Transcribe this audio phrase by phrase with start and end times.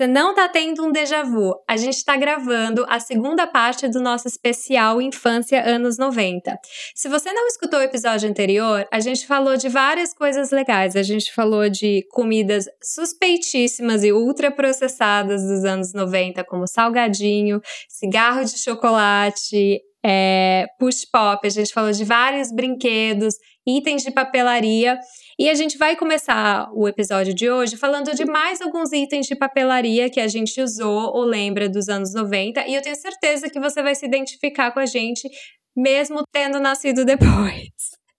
[0.00, 1.54] Você não tá tendo um déjà vu.
[1.68, 6.58] A gente está gravando a segunda parte do nosso especial Infância Anos 90.
[6.94, 10.96] Se você não escutou o episódio anterior, a gente falou de várias coisas legais.
[10.96, 18.56] A gente falou de comidas suspeitíssimas e ultraprocessadas dos anos 90, como salgadinho, cigarro de
[18.56, 23.34] chocolate, é, push pop, a gente falou de vários brinquedos,
[23.66, 24.98] itens de papelaria.
[25.40, 29.34] E a gente vai começar o episódio de hoje falando de mais alguns itens de
[29.34, 32.66] papelaria que a gente usou ou lembra dos anos 90.
[32.66, 35.26] E eu tenho certeza que você vai se identificar com a gente,
[35.74, 37.70] mesmo tendo nascido depois.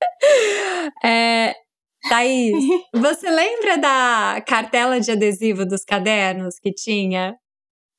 [1.05, 1.53] é,
[2.09, 2.55] Thaís,
[2.91, 7.35] você lembra da cartela de adesivo dos cadernos que tinha?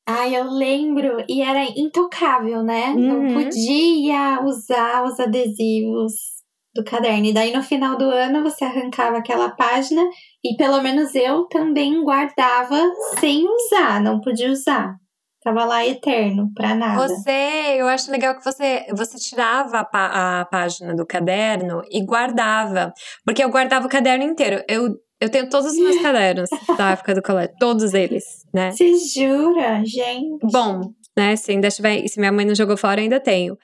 [0.05, 1.25] Ai, eu lembro.
[1.29, 2.89] E era intocável, né?
[2.89, 2.98] Uhum.
[2.98, 6.42] Não podia usar os adesivos
[6.75, 7.27] do caderno.
[7.27, 10.03] E daí no final do ano você arrancava aquela página
[10.45, 12.81] e pelo menos eu também guardava
[13.19, 14.97] sem usar, não podia usar.
[15.42, 17.09] Tava lá eterno, pra nada.
[17.09, 22.05] Você, eu acho legal que você, você tirava a, pá, a página do caderno e
[22.05, 22.95] guardava.
[23.25, 24.62] Porque eu guardava o caderno inteiro.
[24.69, 28.73] Eu eu tenho todos os meus cadernos da época do colégio, todos eles, né?
[28.73, 30.45] Você jura, gente?
[30.51, 30.81] Bom,
[31.17, 31.36] né?
[31.36, 33.57] Se ainda tiver, se minha mãe não jogou fora, ainda tenho.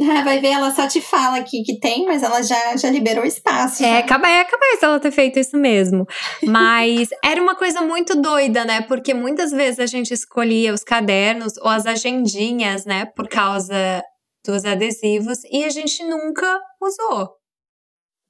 [0.00, 3.84] Vai ver, ela só te fala aqui que tem, mas ela já, já liberou espaço.
[3.84, 6.06] É, capaz, é capaz ela ter feito isso mesmo.
[6.42, 8.80] Mas era uma coisa muito doida, né?
[8.82, 13.06] Porque muitas vezes a gente escolhia os cadernos ou as agendinhas, né?
[13.06, 14.02] Por causa
[14.44, 17.40] dos adesivos e a gente nunca usou.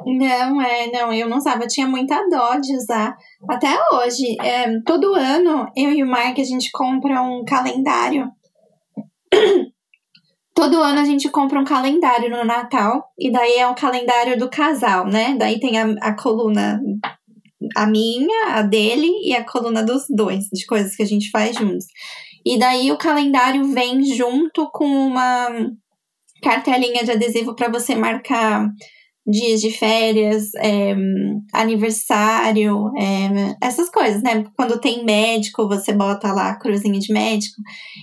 [0.06, 3.16] Não, é, não, eu não usava, eu tinha muita dó de usar.
[3.48, 8.30] Até hoje, é, todo ano, eu e o Mark, a gente compra um calendário.
[10.60, 14.50] Todo ano a gente compra um calendário no Natal, e daí é um calendário do
[14.50, 15.34] casal, né?
[15.38, 16.78] Daí tem a, a coluna,
[17.74, 21.56] a minha, a dele, e a coluna dos dois, de coisas que a gente faz
[21.56, 21.86] juntos.
[22.44, 25.48] E daí o calendário vem junto com uma
[26.42, 28.68] cartelinha de adesivo para você marcar
[29.26, 30.94] dias de férias, é,
[31.52, 34.44] aniversário, é, essas coisas, né?
[34.56, 37.56] Quando tem médico, você bota lá a cruzinha de médico.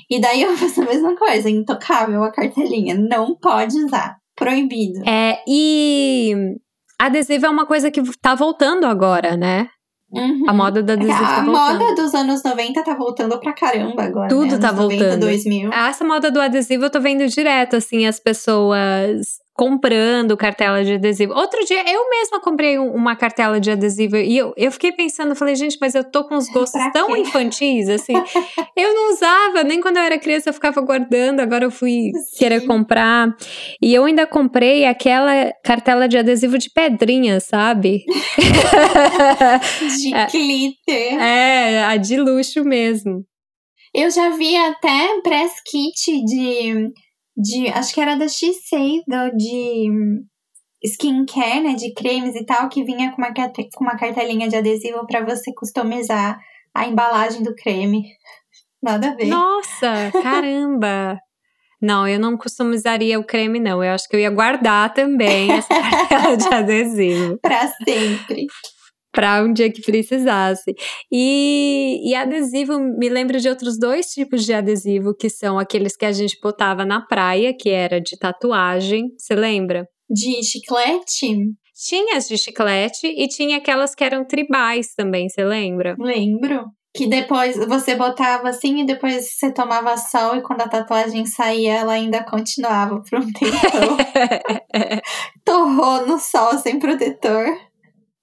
[0.09, 2.95] E daí eu faço a mesma coisa, intocável a cartelinha.
[2.95, 4.17] Não pode usar.
[4.35, 5.01] Proibido.
[5.07, 6.31] É, e
[7.00, 9.67] adesivo é uma coisa que tá voltando agora, né?
[10.11, 10.44] Uhum.
[10.47, 11.79] A moda da adesivo a tá voltando.
[11.79, 14.29] moda dos anos 90 tá voltando pra caramba agora.
[14.29, 14.57] Tudo né?
[14.57, 15.01] tá voltando.
[15.01, 15.73] 90, 2000.
[15.73, 21.34] Essa moda do adesivo eu tô vendo direto, assim, as pessoas comprando cartela de adesivo.
[21.34, 25.56] Outro dia, eu mesma comprei uma cartela de adesivo e eu, eu fiquei pensando, falei,
[25.56, 28.13] gente, mas eu tô com os gostos tão infantis, assim.
[28.78, 32.38] eu não usava, nem quando eu era criança eu ficava guardando, agora eu fui Sim.
[32.38, 33.35] querer comprar.
[33.81, 38.06] E eu ainda comprei aquela cartela de adesivo de pedrinha, sabe?
[39.97, 41.19] de glitter.
[41.19, 43.25] É, a de luxo mesmo.
[43.91, 46.91] Eu já vi até press kit de
[47.38, 47.68] de.
[47.70, 49.88] Acho que era da Shiseido, de
[50.84, 51.75] skincare, né?
[51.75, 55.53] De cremes e tal, que vinha com uma, com uma cartelinha de adesivo para você
[55.53, 56.40] customizar
[56.74, 58.03] a embalagem do creme.
[58.81, 59.28] Nada a ver.
[59.28, 61.18] Nossa, caramba!
[61.80, 63.84] Não, eu não customizaria o creme, não.
[63.84, 65.70] Eu acho que eu ia guardar também essa
[66.09, 67.38] cartela de adesivo.
[67.40, 68.47] pra sempre
[69.17, 70.75] para um dia que precisasse.
[71.11, 76.05] E, e adesivo, me lembro de outros dois tipos de adesivo, que são aqueles que
[76.05, 79.05] a gente botava na praia, que era de tatuagem.
[79.17, 79.88] Você lembra?
[80.07, 81.35] De chiclete?
[81.73, 85.96] Tinha as de chiclete e tinha aquelas que eram tribais também, você lembra?
[85.97, 86.66] Lembro.
[86.96, 91.78] Que depois você botava assim e depois você tomava sol e quando a tatuagem saía,
[91.78, 93.97] ela ainda continuava por um tempo.
[95.43, 97.66] Torrou no sol sem protetor.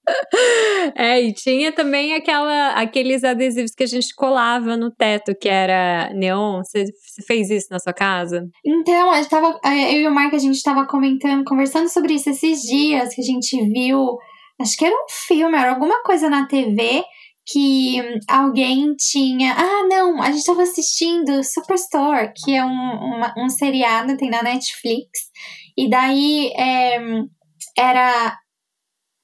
[0.96, 6.12] É, e tinha também aquela, aqueles adesivos que a gente colava no teto, que era
[6.14, 6.62] neon.
[6.62, 6.84] Você,
[7.26, 8.46] fez isso na sua casa?
[8.64, 12.30] Então, a gente tava, eu e o Marco, a gente tava comentando, conversando sobre isso
[12.30, 14.18] esses dias, que a gente viu,
[14.60, 17.02] acho que era um filme, era alguma coisa na TV,
[17.46, 19.54] que alguém tinha.
[19.54, 24.42] Ah, não, a gente tava assistindo Superstore, que é um, uma, um seriado, tem na
[24.42, 25.30] Netflix.
[25.76, 27.00] E daí é,
[27.76, 28.38] era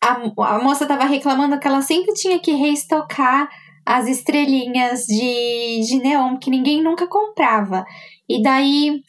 [0.03, 3.49] a, a moça tava reclamando que ela sempre tinha que reestocar
[3.85, 7.85] as estrelinhas de, de neon, que ninguém nunca comprava.
[8.29, 9.03] E daí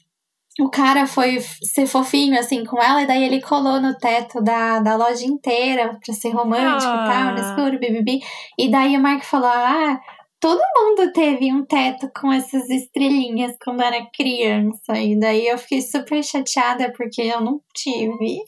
[0.60, 4.80] o cara foi ser fofinho assim com ela, e daí ele colou no teto da,
[4.80, 7.06] da loja inteira pra ser romântico ah.
[7.06, 8.20] e tal, no escuro, bibibi.
[8.58, 10.00] E daí o Mark falou: Ah,
[10.42, 14.98] todo mundo teve um teto com essas estrelinhas quando era criança.
[14.98, 18.40] E daí eu fiquei super chateada porque eu não tive.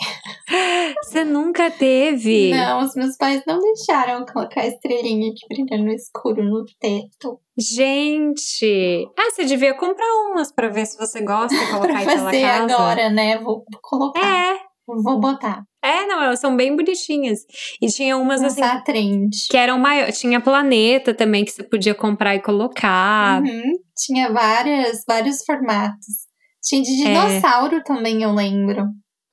[1.03, 2.49] Você nunca teve?
[2.49, 7.39] Não, os meus pais não deixaram colocar estrelinha que brilha no escuro no teto.
[7.55, 9.07] Gente!
[9.17, 13.11] Ah, você devia comprar umas pra ver se você gosta de colocar pra fazer agora,
[13.11, 13.37] né?
[13.37, 14.19] Vou colocar.
[14.19, 14.59] É.
[14.87, 15.63] Vou botar.
[15.83, 17.39] É, não, elas são bem bonitinhas.
[17.81, 18.83] E tinha umas Nossa, assim.
[18.83, 19.29] trend.
[19.49, 20.19] Que eram maiores.
[20.19, 23.41] Tinha planeta também que você podia comprar e colocar.
[23.41, 23.73] Uhum.
[23.95, 26.05] Tinha várias, vários formatos.
[26.61, 27.83] Tinha de dinossauro é.
[27.83, 28.85] também, eu lembro.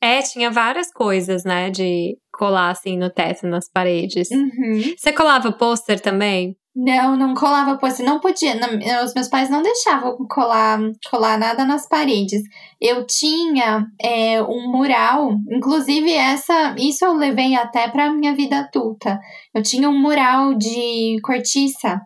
[0.02, 1.70] É, tinha várias coisas, né?
[1.70, 4.30] De colar assim no teto, nas paredes.
[4.30, 4.94] Uhum.
[4.96, 6.56] Você colava pôster também?
[6.74, 8.54] Não, não colava pôster, não podia.
[8.54, 12.40] Não, os meus pais não deixavam colar, colar nada nas paredes.
[12.80, 19.20] Eu tinha é, um mural, inclusive essa, isso eu levei até para minha vida adulta.
[19.54, 22.00] Eu tinha um mural de cortiça,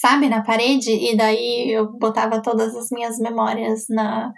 [0.00, 4.32] sabe, na parede, e daí eu botava todas as minhas memórias na,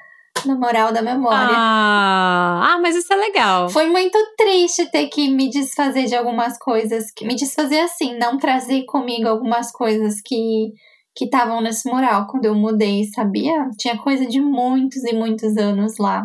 [0.47, 1.55] no moral da memória.
[1.57, 3.69] Ah, ah, mas isso é legal.
[3.69, 7.11] Foi muito triste ter que me desfazer de algumas coisas.
[7.15, 10.73] Que, me desfazer assim, não trazer comigo algumas coisas que
[11.15, 13.69] que estavam nesse mural quando eu mudei, sabia?
[13.79, 16.25] Tinha coisa de muitos e muitos anos lá.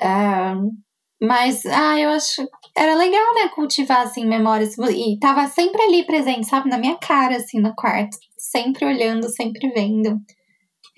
[0.00, 0.70] Uh,
[1.20, 2.46] mas, ah, eu acho.
[2.76, 3.48] Era legal, né?
[3.48, 4.76] Cultivar, assim, memórias.
[4.78, 6.68] E tava sempre ali presente, sabe?
[6.68, 8.16] Na minha cara, assim, no quarto.
[8.36, 10.20] Sempre olhando, sempre vendo.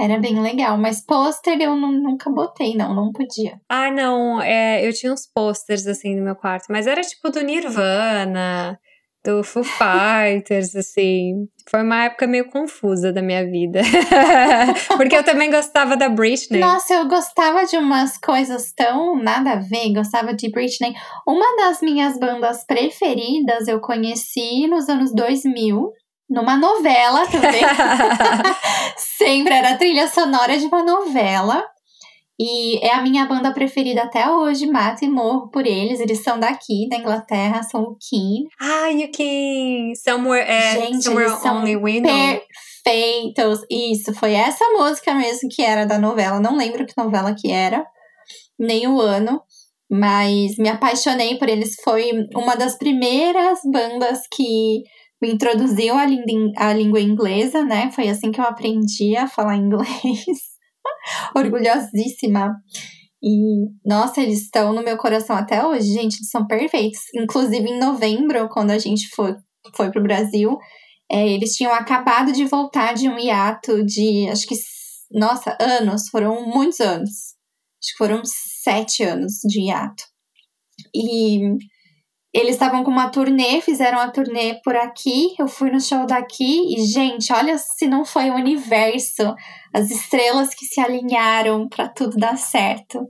[0.01, 3.61] Era bem legal, mas pôster eu não, nunca botei, não, não podia.
[3.69, 7.41] Ah, não, é, eu tinha uns posters assim no meu quarto, mas era tipo do
[7.41, 8.79] Nirvana,
[9.25, 11.49] do Foo Fighters, assim.
[11.69, 13.81] Foi uma época meio confusa da minha vida.
[14.97, 16.61] Porque eu também gostava da Britney.
[16.61, 20.95] Nossa, eu gostava de umas coisas tão nada a ver, gostava de Britney.
[21.27, 25.93] Uma das minhas bandas preferidas eu conheci nos anos 2000
[26.29, 27.63] numa novela também.
[29.17, 31.65] Sempre era trilha sonora de uma novela.
[32.41, 35.99] E é a minha banda preferida até hoje, mato e morro por eles.
[35.99, 38.45] Eles são daqui, da Inglaterra, são o Keen.
[38.61, 39.93] Ah, o Keen!
[39.97, 42.41] Somewhere, é, Gente, somewhere eles são Only We Know.
[42.85, 43.67] perfeitos.
[43.69, 46.39] Isso, foi essa música mesmo que era da novela.
[46.39, 47.85] Não lembro que novela que era,
[48.57, 49.43] nem o ano.
[49.91, 51.75] Mas me apaixonei por eles.
[51.83, 54.83] Foi uma das primeiras bandas que
[55.21, 56.07] me introduziu à,
[56.57, 57.91] à língua inglesa, né?
[57.91, 60.39] Foi assim que eu aprendi a falar inglês.
[61.35, 62.55] Orgulhosíssima.
[63.23, 67.01] E, nossa, eles estão no meu coração até hoje, gente, eles são perfeitos.
[67.15, 69.35] Inclusive, em novembro, quando a gente foi,
[69.75, 70.57] foi pro Brasil,
[71.11, 74.55] é, eles tinham acabado de voltar de um hiato de, acho que,
[75.11, 77.11] nossa, anos, foram muitos anos.
[77.83, 80.05] Acho que foram sete anos de hiato.
[80.95, 81.41] E
[82.39, 85.35] eles estavam com uma turnê, fizeram a turnê por aqui.
[85.39, 89.35] Eu fui no show daqui e, gente, olha se não foi o universo,
[89.73, 93.07] as estrelas que se alinharam para tudo dar certo.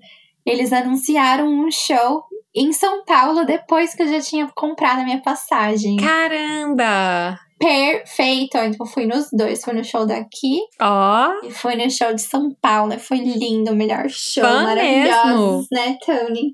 [0.47, 2.23] Eles anunciaram um show
[2.55, 5.97] em São Paulo depois que eu já tinha comprado a minha passagem.
[5.97, 7.39] Caramba!
[7.59, 8.57] Perfeito!
[8.57, 11.33] Então fui nos dois, fui no show daqui Ó!
[11.43, 12.99] e fui no show de São Paulo.
[12.99, 15.67] Foi lindo, o melhor show, Fã maravilhoso, mesmo.
[15.73, 16.53] né, Tony?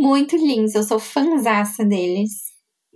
[0.00, 0.74] Muito lindos.
[0.74, 2.30] Eu sou fanzaça deles.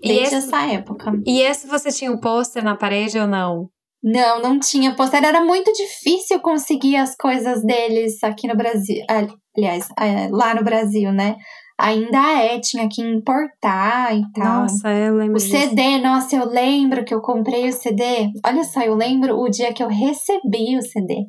[0.03, 1.13] Desde esse- essa época.
[1.27, 3.69] E esse você tinha um pôster na parede ou não?
[4.03, 5.23] Não, não tinha pôster.
[5.23, 9.03] Era muito difícil conseguir as coisas deles aqui no Brasil.
[9.11, 9.27] Ah,
[9.57, 11.37] Aliás, ah, lá no Brasil, né?
[11.79, 14.63] Ainda é, tinha que importar e tal.
[14.63, 15.51] Nossa, eu lembro O disso.
[15.51, 18.31] CD, nossa, eu lembro que eu comprei o CD.
[18.47, 21.25] Olha só, eu lembro o dia que eu recebi o CD.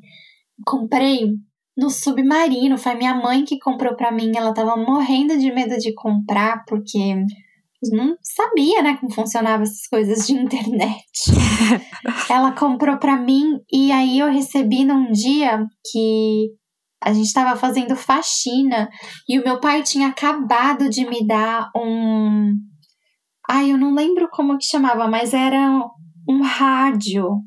[0.66, 1.32] Comprei
[1.78, 4.32] no Submarino, foi minha mãe que comprou pra mim.
[4.36, 7.16] Ela tava morrendo de medo de comprar porque
[7.92, 11.32] não sabia, né, como funcionava essas coisas de internet.
[12.30, 16.50] Ela comprou pra mim e aí eu recebi num dia que
[17.04, 18.88] a gente tava fazendo faxina
[19.28, 22.54] e o meu pai tinha acabado de me dar um
[23.50, 25.70] Ai, eu não lembro como que chamava, mas era
[26.26, 27.42] um rádio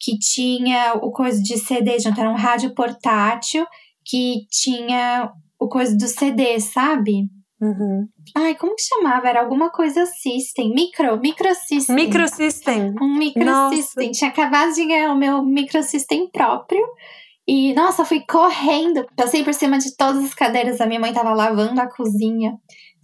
[0.00, 3.66] que tinha o coisa de CD junto, era um rádio portátil
[4.04, 7.28] que tinha o coisa do CD, sabe?
[7.60, 8.06] Uhum.
[8.36, 9.28] Ai, como que chamava?
[9.28, 11.96] Era alguma coisa system, micro, microsystem.
[11.96, 12.94] Microsystem.
[13.00, 14.12] Um microsystem.
[14.12, 16.84] Tinha acabado de ganhar o meu microsystem próprio.
[17.46, 19.04] E, nossa, fui correndo.
[19.16, 20.80] Passei por cima de todas as cadeiras.
[20.80, 22.56] A minha mãe tava lavando a cozinha.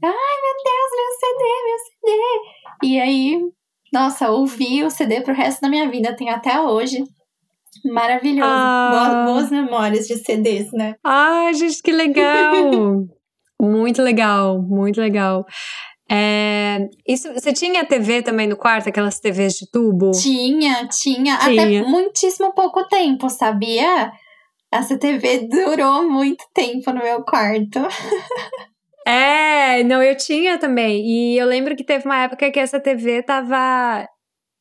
[0.02, 2.22] Ai, meu Deus, meu CD, meu CD.
[2.84, 3.40] E aí,
[3.94, 6.14] nossa, ouvi o CD pro resto da minha vida.
[6.16, 7.02] Tem até hoje.
[7.84, 8.50] Maravilhoso.
[8.50, 9.24] Ah.
[9.24, 10.94] Boas, boas memórias de CDs, né?
[11.04, 13.06] Ai, gente, que legal!
[13.62, 15.46] muito legal, muito legal.
[16.10, 20.10] É, isso, você tinha TV também no quarto, aquelas TVs de tubo?
[20.10, 21.62] Tinha, tinha, tinha.
[21.62, 24.12] Até muitíssimo pouco tempo, sabia?
[24.72, 27.80] Essa TV durou muito tempo no meu quarto.
[29.06, 31.04] É, não, eu tinha também.
[31.04, 34.06] E eu lembro que teve uma época que essa TV tava.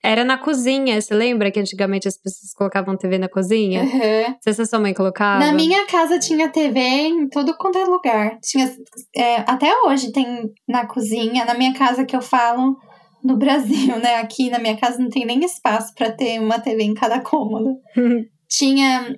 [0.05, 3.83] Era na cozinha, você lembra que antigamente as pessoas colocavam TV na cozinha?
[3.83, 4.27] Uhum.
[4.27, 5.39] Não sei se a sua mãe colocava.
[5.39, 8.37] Na minha casa tinha TV em todo quanto é lugar.
[8.41, 8.69] Tinha,
[9.15, 11.45] é, até hoje tem na cozinha.
[11.45, 12.75] Na minha casa que eu falo,
[13.23, 14.15] no Brasil, né?
[14.15, 17.77] Aqui na minha casa não tem nem espaço para ter uma TV em cada cômodo.
[18.49, 19.15] tinha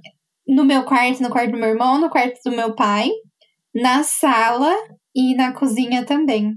[0.48, 3.10] no meu quarto, no quarto do meu irmão, no quarto do meu pai,
[3.74, 4.72] na sala
[5.16, 6.54] e na cozinha também.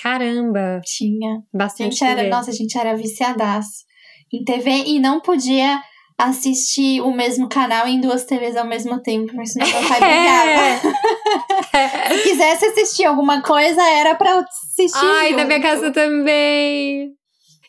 [0.00, 0.80] Caramba!
[0.84, 1.42] Tinha.
[1.52, 1.86] Bastante.
[1.86, 3.84] A gente era, nossa, a gente era viciadaço
[4.32, 5.80] em TV e não podia
[6.18, 10.96] assistir o mesmo canal em duas TVs ao mesmo tempo, porque senão meu pai brigava.
[11.74, 12.08] É.
[12.16, 14.98] Se quisesse assistir alguma coisa, era pra assistir.
[15.04, 15.38] Ai, junto.
[15.38, 17.10] na minha casa também.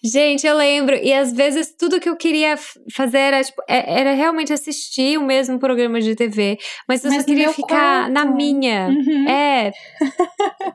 [0.04, 0.96] Gente, eu lembro.
[0.96, 2.56] E às vezes tudo que eu queria
[2.94, 6.58] fazer era, tipo, é- era realmente assistir o mesmo programa de TV.
[6.88, 8.36] Mas eu Mas só queria ficar na quarto.
[8.36, 8.88] minha.
[8.90, 9.30] Uhum.
[9.30, 9.72] É,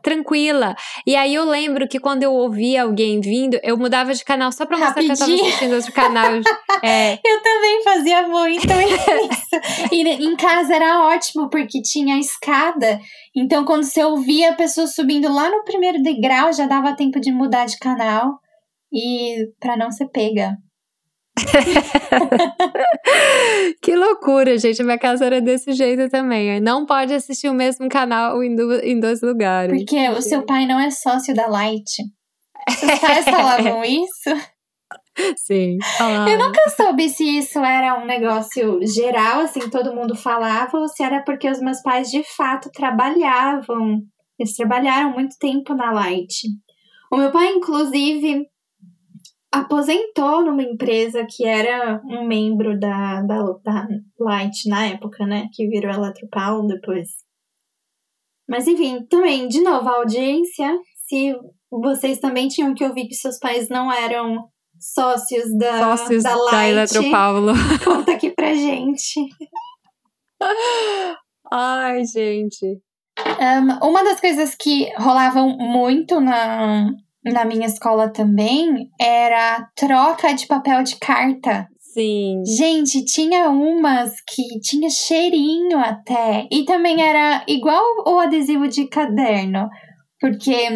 [0.02, 0.75] tranquila.
[1.07, 4.67] E aí eu lembro que quando eu ouvia alguém vindo, eu mudava de canal só
[4.67, 5.49] pra mostrar que eu tava Rapidinho.
[5.49, 6.33] assistindo outro canal.
[6.85, 8.67] É, Eu também fazia muito
[9.31, 9.93] isso.
[9.93, 12.99] E em casa era ótimo, porque tinha a escada.
[13.37, 17.31] Então, quando você ouvia a pessoa subindo lá no primeiro degrau, já dava tempo de
[17.31, 18.33] mudar de canal.
[18.92, 20.56] E pra não ser pega.
[23.82, 24.82] que loucura, gente.
[24.82, 26.61] Minha casa era desse jeito também.
[26.61, 29.76] Não pode assistir o mesmo canal em, dois lugares.
[29.76, 32.02] Porque o seu pai não é sócio da Light.
[32.70, 34.30] Seus pais falavam isso?
[35.37, 35.78] Sim.
[36.00, 41.02] Eu nunca soube se isso era um negócio geral, assim, todo mundo falava, ou se
[41.02, 44.00] era porque os meus pais de fato trabalhavam.
[44.38, 46.49] Eles trabalharam muito tempo na Light.
[47.12, 48.46] O meu pai, inclusive,
[49.52, 53.87] aposentou numa empresa que era um membro da, da, da
[54.18, 55.49] Light na época, né?
[55.52, 57.11] Que virou Eletropau depois.
[58.49, 60.75] Mas enfim, também, de novo, a audiência,
[61.06, 61.35] se
[61.71, 66.42] vocês também tinham que ouvir que seus pais não eram sócios da, Sócios da da
[66.44, 67.52] Light, Eletropaulo.
[67.85, 69.21] conta aqui pra gente.
[71.52, 72.80] Ai, gente.
[73.18, 76.90] Um, uma das coisas que rolavam muito na,
[77.25, 81.69] na minha escola também era troca de papel de carta.
[81.79, 82.43] Sim.
[82.47, 86.49] Gente, tinha umas que tinha cheirinho até.
[86.50, 89.69] E também era igual o adesivo de caderno.
[90.19, 90.69] Porque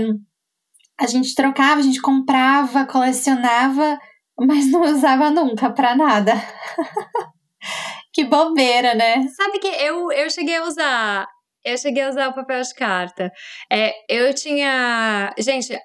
[1.00, 3.98] a gente trocava, a gente comprava, colecionava,
[4.38, 6.34] mas não usava nunca pra nada.
[8.12, 9.26] que bobeira, né?
[9.28, 11.26] Sabe que eu, eu cheguei a usar.
[11.64, 13.32] Eu cheguei a usar o papel de carta.
[13.72, 15.34] É, eu tinha.
[15.38, 15.76] Gente,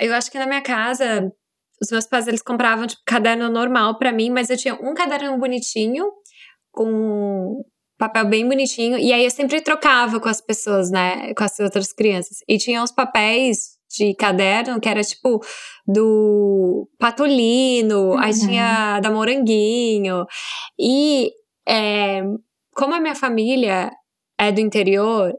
[0.00, 1.30] eu acho que na minha casa,
[1.82, 5.38] os meus pais eles compravam tipo, caderno normal pra mim, mas eu tinha um caderno
[5.38, 6.04] bonitinho,
[6.72, 7.62] com
[7.98, 11.32] papel bem bonitinho, e aí eu sempre trocava com as pessoas, né?
[11.34, 12.38] Com as outras crianças.
[12.46, 15.40] E tinha uns papéis de caderno que era tipo
[15.86, 18.38] do Patolino, aí Uhum.
[18.46, 20.26] tinha da Moranguinho.
[20.78, 21.30] E
[21.66, 22.22] é,
[22.74, 23.90] como a minha família
[24.38, 25.32] é do interior,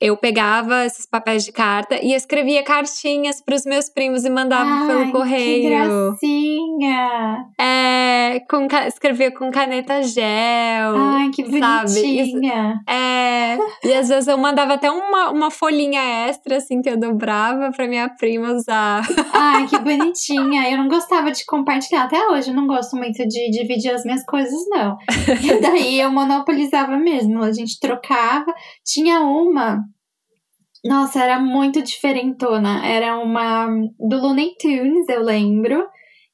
[0.00, 4.68] eu pegava esses papéis de carta e escrevia cartinhas para os meus primos e mandava
[4.68, 5.70] Ai, pelo Que correio.
[5.70, 7.46] gracinha!
[7.58, 10.96] É, com, escrevia com caneta gel.
[10.96, 11.94] Ai, que sabe?
[11.94, 12.80] bonitinha!
[12.88, 17.70] É, e às vezes eu mandava até uma, uma folhinha extra, assim, que eu dobrava
[17.72, 19.02] pra minha prima usar.
[19.32, 20.70] Ai, que bonitinha!
[20.70, 24.24] Eu não gostava de compartilhar, até hoje eu não gosto muito de dividir as minhas
[24.24, 24.96] coisas, não.
[25.42, 28.52] E daí eu monopolizava mesmo, a gente trocava.
[28.84, 29.82] Tinha uma.
[30.86, 32.86] Nossa, era muito diferentona.
[32.86, 33.66] Era uma
[33.98, 35.84] do Looney Tunes, eu lembro.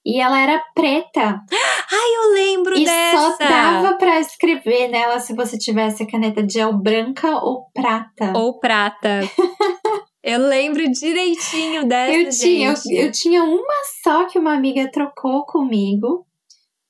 [0.05, 1.41] E ela era preta.
[1.53, 3.17] Ai, eu lembro E dessa!
[3.17, 8.33] só dava pra escrever nela se você tivesse a caneta de gel branca ou prata.
[8.37, 9.21] Ou prata.
[10.25, 15.47] eu lembro direitinho dessa, eu, tinha, eu, eu tinha uma só que uma amiga trocou
[15.47, 16.27] comigo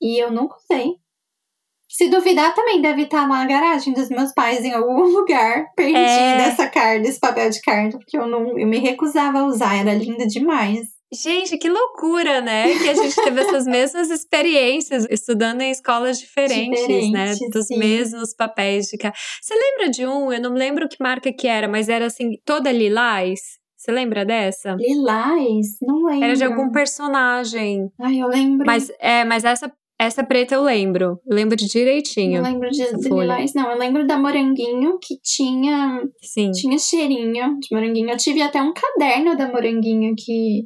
[0.01, 1.02] e eu nunca usei.
[1.95, 6.49] Se duvidar, também deve estar na garagem dos meus pais em algum lugar, perdida É.
[6.49, 9.93] essa carta, esse papel de carta, porque eu não eu me recusava a usar, era
[9.95, 10.81] linda demais.
[11.15, 12.73] Gente, que loucura, né?
[12.79, 16.81] Que a gente teve essas mesmas experiências estudando em escolas diferentes,
[17.11, 17.33] né?
[17.33, 17.79] Diferentes, Dos sim.
[17.79, 19.19] mesmos papéis de carta.
[19.43, 20.33] Você lembra de um?
[20.33, 23.39] Eu não lembro que marca que era, mas era assim, toda lilás.
[23.77, 24.75] Você lembra dessa?
[24.79, 25.67] Lilás?
[25.83, 26.25] Não lembro.
[26.25, 27.91] Era de algum personagem.
[28.01, 28.65] Ai, eu lembro.
[28.65, 29.71] Mas, é, mas essa,
[30.03, 31.21] Essa preta eu lembro.
[31.25, 32.43] Lembro de direitinho.
[32.43, 33.71] Não lembro de, de lilás, não.
[33.71, 36.03] Eu lembro da moranguinho que tinha.
[36.21, 36.51] Sim.
[36.51, 38.11] Tinha cheirinho de moranguinho.
[38.11, 40.63] Eu tive até um caderno da moranguinho que,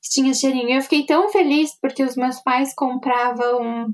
[0.00, 0.76] que tinha cheirinho.
[0.76, 3.88] Eu fiquei tão feliz porque os meus pais compravam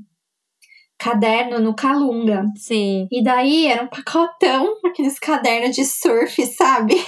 [0.98, 2.44] caderno no Calunga.
[2.54, 3.08] Sim.
[3.10, 6.94] E daí era um pacotão, aqueles cadernos de surf, sabe?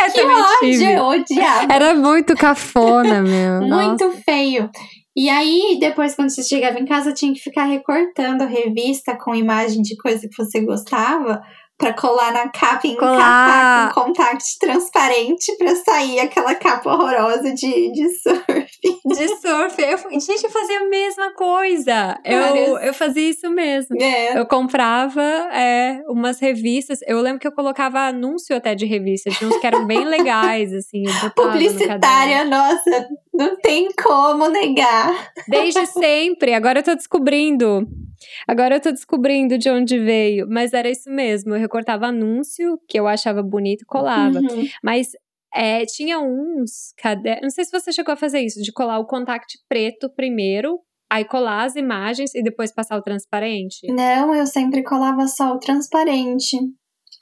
[0.14, 1.72] que ódio, eu odiava.
[1.72, 3.60] Era muito cafona, meu.
[3.60, 4.22] muito Nossa.
[4.24, 4.70] feio.
[5.20, 9.34] E aí, depois, quando você chegava em casa, tinha que ficar recortando a revista com
[9.34, 11.42] imagem de coisa que você gostava
[11.80, 17.90] para colar na capa e encaixar com contact transparente para sair aquela capa horrorosa de,
[17.92, 18.70] de surf.
[19.04, 19.82] De surf.
[19.82, 22.18] Eu, gente, eu fazia a mesma coisa.
[22.24, 23.96] Eu, eu fazia isso mesmo.
[24.00, 24.38] É.
[24.38, 27.00] Eu comprava é, umas revistas.
[27.06, 29.36] Eu lembro que eu colocava anúncio até de revistas.
[29.36, 31.04] Tinha uns que eram bem legais, assim.
[31.34, 35.32] Publicitária, nossa, não tem como negar.
[35.48, 36.54] Desde sempre.
[36.54, 37.86] Agora eu tô descobrindo.
[38.46, 41.54] Agora eu tô descobrindo de onde veio, mas era isso mesmo.
[41.54, 44.38] Eu recortava anúncio que eu achava bonito e colava.
[44.38, 44.68] Uhum.
[44.82, 45.08] Mas
[45.54, 47.42] é, tinha uns cadernos.
[47.42, 50.78] Não sei se você chegou a fazer isso, de colar o contact preto primeiro,
[51.10, 53.86] aí colar as imagens e depois passar o transparente.
[53.88, 56.56] Não, eu sempre colava só o transparente.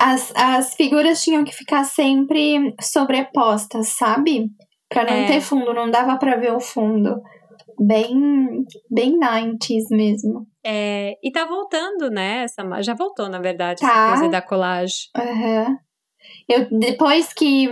[0.01, 4.47] As, as figuras tinham que ficar sempre sobrepostas, sabe?
[4.89, 5.27] Pra não É.
[5.27, 7.21] ter fundo, não dava pra ver o fundo.
[7.81, 10.47] Bem, bem 90s mesmo.
[10.65, 12.45] É, e tá voltando, né?
[12.45, 13.87] Essa, já voltou, na verdade, Tá.
[13.87, 14.97] essa coisa da colagem.
[15.17, 15.77] Aham.
[16.49, 17.69] Eu, depois que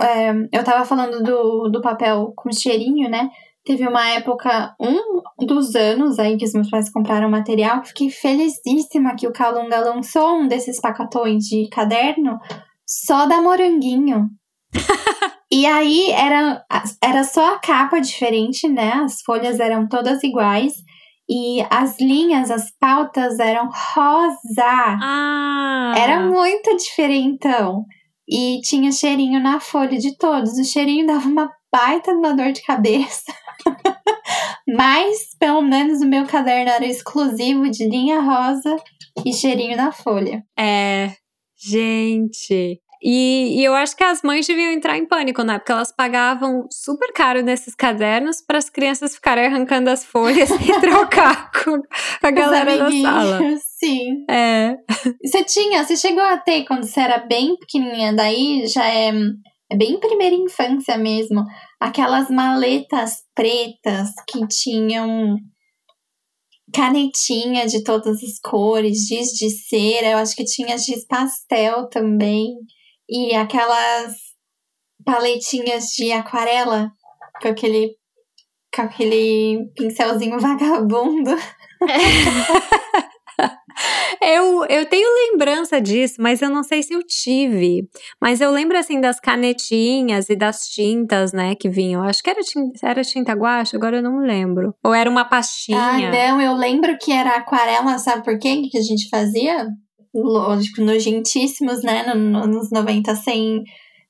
[0.00, 3.28] é, eu tava falando do, do papel com cheirinho, né?
[3.64, 8.10] Teve uma época, um dos anos aí que os meus pais compraram material, que fiquei
[8.10, 12.38] felizíssima que o Calunga lançou um desses pacotões de caderno
[12.86, 14.28] só da moranguinho.
[15.52, 16.64] e aí era,
[17.02, 18.92] era só a capa diferente, né?
[19.04, 20.74] As folhas eram todas iguais.
[21.28, 24.98] E as linhas, as pautas eram rosa.
[25.02, 25.94] Ah!
[25.96, 27.84] Era muito diferentão.
[28.28, 30.58] E tinha cheirinho na folha de todos.
[30.58, 33.32] O cheirinho dava uma baita de uma dor de cabeça.
[34.68, 38.76] Mas, pelo menos, o meu caderno era exclusivo de linha rosa
[39.24, 40.44] e cheirinho na folha.
[40.58, 41.12] É,
[41.56, 42.80] gente.
[43.02, 45.58] E, e eu acho que as mães deviam entrar em pânico, né?
[45.58, 50.72] Porque elas pagavam super caro nesses cadernos para as crianças ficarem arrancando as folhas e
[50.80, 51.80] trocar com
[52.22, 53.40] a galera da sala.
[53.78, 54.24] Sim.
[54.30, 54.76] É.
[55.24, 59.10] Você tinha, você chegou a ter quando você era bem pequenininha, daí já é,
[59.70, 61.42] é bem primeira infância mesmo.
[61.80, 65.38] Aquelas maletas pretas que tinham
[66.74, 72.54] canetinha de todas as cores, giz de cera, eu acho que tinha giz pastel também.
[73.10, 74.14] E aquelas
[75.04, 76.90] paletinhas de aquarela
[77.42, 77.90] com aquele,
[78.74, 81.30] com aquele pincelzinho vagabundo.
[84.22, 87.88] Eu, eu tenho lembrança disso, mas eu não sei se eu tive.
[88.20, 92.02] Mas eu lembro, assim, das canetinhas e das tintas, né, que vinham.
[92.02, 94.74] Acho que era tinta, era tinta guache, agora eu não lembro.
[94.84, 96.10] Ou era uma Ah, pastinha.
[96.10, 98.62] não, eu lembro que era aquarela, sabe por quê?
[98.70, 99.66] que a gente fazia?
[100.14, 102.02] Lógico, nojentíssimos, né?
[102.02, 103.62] No, no, nos 90, sem,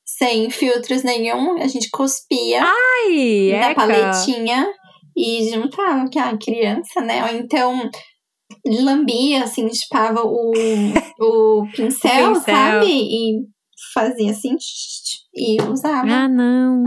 [0.04, 1.60] sem filtros nenhum.
[1.60, 3.74] A gente cuspia Ai, na eca.
[3.74, 4.66] paletinha
[5.16, 7.22] e juntava, que a criança, né?
[7.24, 7.90] Ou então
[8.66, 10.52] lambia, assim, chupava o,
[11.20, 12.42] o pincel, pincel.
[12.42, 12.86] sabe?
[12.90, 13.40] E
[13.92, 14.56] fazia assim
[15.34, 16.08] e usava.
[16.10, 16.84] Ah, não.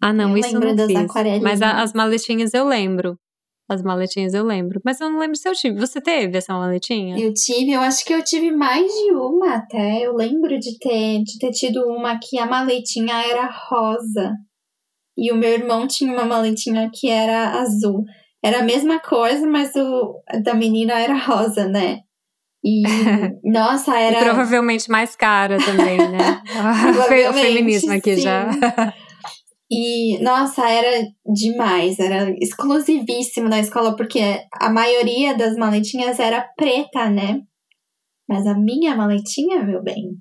[0.00, 1.42] Ah, não, Eu isso lembro não das fiz.
[1.42, 3.18] Mas a- as maletinhas eu lembro.
[3.68, 4.80] As maletinhas eu lembro.
[4.84, 5.78] Mas eu não lembro se eu tive.
[5.78, 7.18] Você teve essa maletinha?
[7.18, 10.00] Eu tive, eu acho que eu tive mais de uma até.
[10.06, 14.32] Eu lembro de ter, de ter tido uma que a maletinha era rosa.
[15.16, 18.04] E o meu irmão tinha uma maletinha que era azul.
[18.42, 21.98] Era a mesma coisa, mas o a da menina era rosa, né?
[22.64, 22.82] E,
[23.44, 24.24] nossa, E era.
[24.24, 26.40] provavelmente mais cara também, né?
[26.90, 28.22] o Provavelmente, feminismo aqui sim.
[28.22, 28.48] já.
[29.70, 34.20] E, nossa, era demais, era exclusivíssimo na escola, porque
[34.52, 37.42] a maioria das maletinhas era preta, né?
[38.26, 40.12] Mas a minha maletinha, meu bem,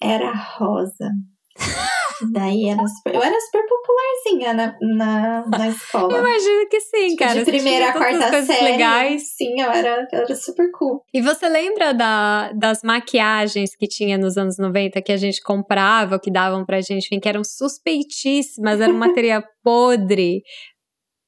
[0.00, 1.10] era rosa.
[2.32, 6.18] Daí era super, eu era super popularzinha na, na, na Eu escola.
[6.18, 7.38] imagino que sim, cara.
[7.38, 8.64] de primeira a quarta série.
[8.64, 9.22] legais.
[9.36, 11.02] Sim, eu era, eu era super cool.
[11.12, 16.18] E você lembra da, das maquiagens que tinha nos anos 90 que a gente comprava,
[16.18, 20.42] que davam pra gente, enfim, que eram suspeitíssimas, era um material podre,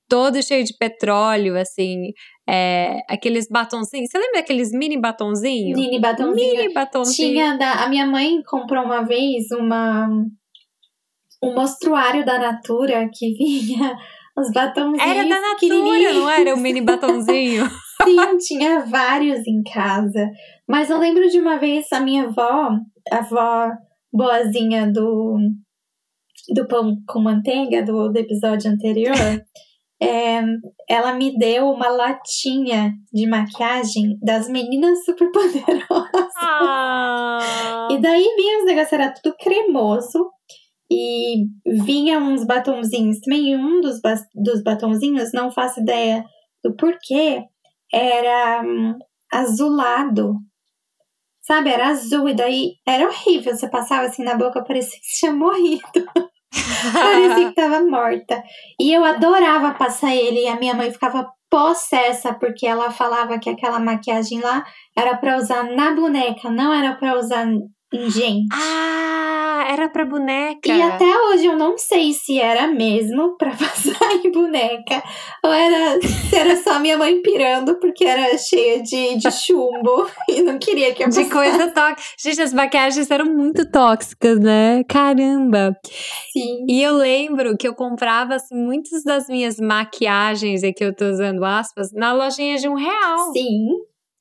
[0.08, 2.12] todo cheio de petróleo, assim,
[2.48, 4.10] é, aqueles batonzinhos.
[4.10, 5.78] Você lembra daqueles mini batonzinhos?
[5.78, 6.56] Mini batomzinho.
[6.56, 7.32] Mini batonzinho.
[7.32, 7.84] Tinha da.
[7.84, 10.08] A minha mãe comprou uma vez uma.
[11.46, 13.96] Um mostruário da Natura que vinha
[14.38, 15.00] Os batonzinhos.
[15.00, 16.54] Era da Natura, não era?
[16.54, 17.64] O mini batonzinho.
[18.04, 20.30] Sim, tinha vários em casa.
[20.68, 22.70] Mas eu lembro de uma vez a minha avó,
[23.10, 23.72] a avó
[24.12, 25.38] boazinha do,
[26.54, 29.16] do pão com manteiga, do, do episódio anterior,
[30.02, 30.42] é,
[30.86, 36.32] ela me deu uma latinha de maquiagem das meninas superpoderosas.
[36.36, 37.88] Ah.
[37.90, 40.25] E daí vinha os negócios, era tudo cremoso.
[40.90, 41.46] E
[41.84, 43.50] vinha uns batonzinhos também.
[43.50, 44.00] E um dos,
[44.34, 46.24] dos batonzinhos, não faço ideia
[46.64, 47.42] do porquê,
[47.92, 48.98] era hum,
[49.32, 50.36] azulado.
[51.42, 52.28] Sabe, era azul.
[52.28, 53.54] E daí era horrível.
[53.54, 55.82] Você passava assim na boca, parecia que tinha morrido.
[56.92, 58.42] parecia que tava morta.
[58.80, 60.42] E eu adorava passar ele.
[60.42, 64.64] E a minha mãe ficava possessa porque ela falava que aquela maquiagem lá
[64.96, 67.46] era para usar na boneca, não era para usar
[67.92, 68.46] gente.
[68.52, 70.72] Ah, era pra boneca.
[70.72, 75.02] E até hoje eu não sei se era mesmo pra passar em boneca
[75.44, 80.42] ou era, se era só minha mãe pirando porque era cheia de, de chumbo e
[80.42, 81.30] não queria que eu De passasse.
[81.30, 82.02] coisa tóxica.
[82.18, 84.82] Gente, as maquiagens eram muito tóxicas, né?
[84.88, 85.76] Caramba.
[86.32, 86.64] Sim.
[86.68, 91.06] E eu lembro que eu comprava assim, muitas das minhas maquiagens, e que eu tô
[91.06, 93.32] usando aspas, na lojinha de um real.
[93.32, 93.66] Sim.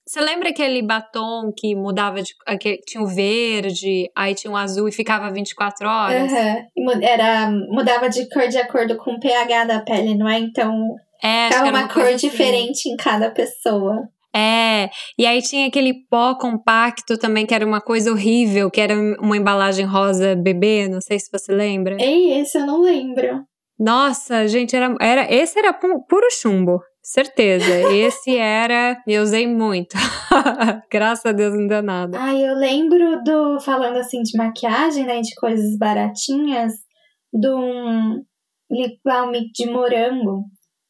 [0.07, 2.31] Você lembra aquele batom que mudava de.
[2.45, 6.31] aquele- tinha o verde, aí tinha o azul e ficava 24 horas?
[6.77, 10.37] Mu- Era, mudava de cor de acordo com o pH da pele, não é?
[10.39, 12.27] Então É, ficava que era uma, cor assim.
[12.27, 14.07] diferente em cada pessoa.
[14.35, 18.93] É, e aí tinha aquele pó compacto também, que era uma coisa horrível, que era
[19.19, 21.95] uma embalagem rosa bebê, não sei se você lembra.
[21.99, 23.43] Ei, esse eu não lembro.
[23.79, 27.93] Nossa, gente, era, era esse era pu- puro chumbo, certeza.
[27.93, 29.95] Esse era, eu usei muito.
[30.91, 32.17] Graças a Deus não deu nada.
[32.19, 33.59] Ai, eu lembro do.
[33.59, 35.21] Falando assim de maquiagem, né?
[35.21, 36.73] De coisas baratinhas,
[37.31, 38.23] de um
[38.71, 40.45] lip balm de morango.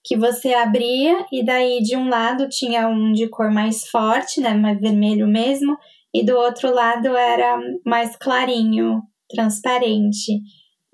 [0.08, 4.54] Que você abria e daí de um lado tinha um de cor mais forte, né?
[4.54, 5.76] Mais vermelho mesmo.
[6.14, 10.42] E do outro lado era mais clarinho, transparente.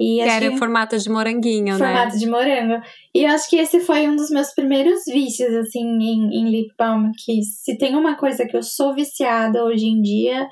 [0.03, 2.19] E Que era que- formato de moranguinho, formato né?
[2.19, 2.81] de morango.
[3.13, 6.73] E eu acho que esse foi um dos meus primeiros vícios, assim, em, em lip
[6.75, 7.11] balm.
[7.23, 10.47] Que se tem uma coisa que eu sou viciada hoje em dia,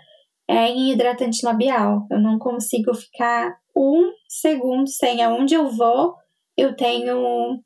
[0.47, 2.05] é em hidratante labial.
[2.11, 5.23] Eu não consigo ficar um segundo sem.
[5.23, 6.13] Aonde eu vou,
[6.55, 7.57] eu tenho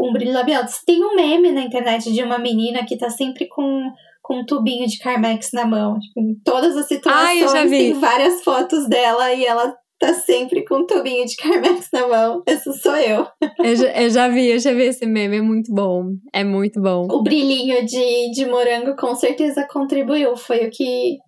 [0.00, 0.64] um brilho labial.
[0.84, 4.88] Tem um meme na internet de uma menina que tá sempre com, com um tubinho
[4.88, 6.00] de Carmex na mão.
[6.00, 7.78] Tipo, em todas as Ai, eu situações vi.
[7.78, 12.42] tem várias fotos dela e ela tá sempre com um tubinho de Carmex na mão.
[12.44, 13.24] Essa sou eu.
[13.62, 16.06] Eu, já, eu já vi, eu já vi esse meme, é muito bom.
[16.34, 17.06] É muito bom.
[17.08, 20.36] O brilhinho de, de morango com certeza contribuiu.
[20.36, 21.18] Foi o que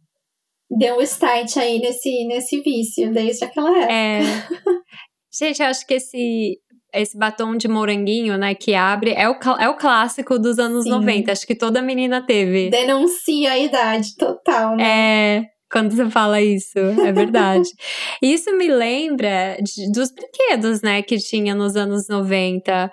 [0.68, 3.92] deu um start aí nesse, nesse vício, desde aquela época.
[3.92, 4.20] É.
[5.38, 6.58] Gente, eu acho que esse,
[6.92, 10.90] esse batom de moranguinho, né, que abre, é o, é o clássico dos anos Sim.
[10.90, 11.30] 90.
[11.30, 12.70] Acho que toda menina teve.
[12.70, 14.84] Denuncia a idade total, né?
[14.84, 17.68] É, quando você fala isso, é verdade.
[18.22, 22.90] isso me lembra de- dos brinquedos, né, que tinha nos anos 90.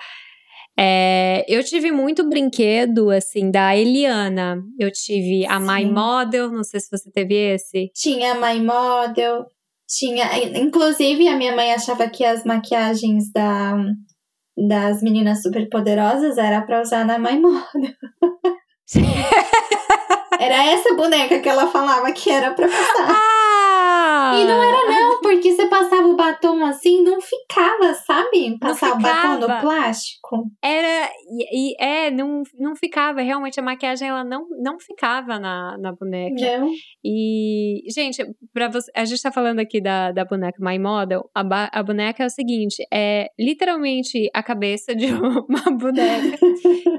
[0.80, 4.58] É, eu tive muito brinquedo, assim, da Eliana.
[4.80, 5.92] Eu tive a My Sim.
[5.92, 7.92] Model, não sei se você teve esse.
[7.94, 9.46] Tinha My Model,
[9.88, 10.26] tinha.
[10.58, 13.76] Inclusive, a minha mãe achava que as maquiagens da,
[14.58, 17.94] das meninas superpoderosas era pra usar na My Model.
[20.42, 23.08] Era essa boneca que ela falava que era pra passar.
[23.10, 24.32] Ah!
[24.40, 28.58] E não era não, porque você passava o batom assim, não ficava, sabe?
[28.60, 30.44] Passar o batom no plástico.
[30.64, 31.10] Era.
[31.30, 33.22] E, e- é, não, não ficava.
[33.22, 36.60] Realmente, a maquiagem ela não, não ficava na, na boneca.
[36.60, 36.70] Não.
[37.04, 38.24] E, gente,
[38.54, 41.30] para você, a gente tá falando aqui da, da boneca My Model.
[41.36, 46.38] A, ba- a boneca é o seguinte: é literalmente a cabeça de uma boneca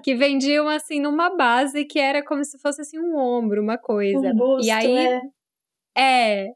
[0.02, 4.18] que vendiam assim numa base que era como se fosse assim um ombro, uma coisa.
[4.30, 5.20] Um busto, e aí é.
[5.96, 6.46] é.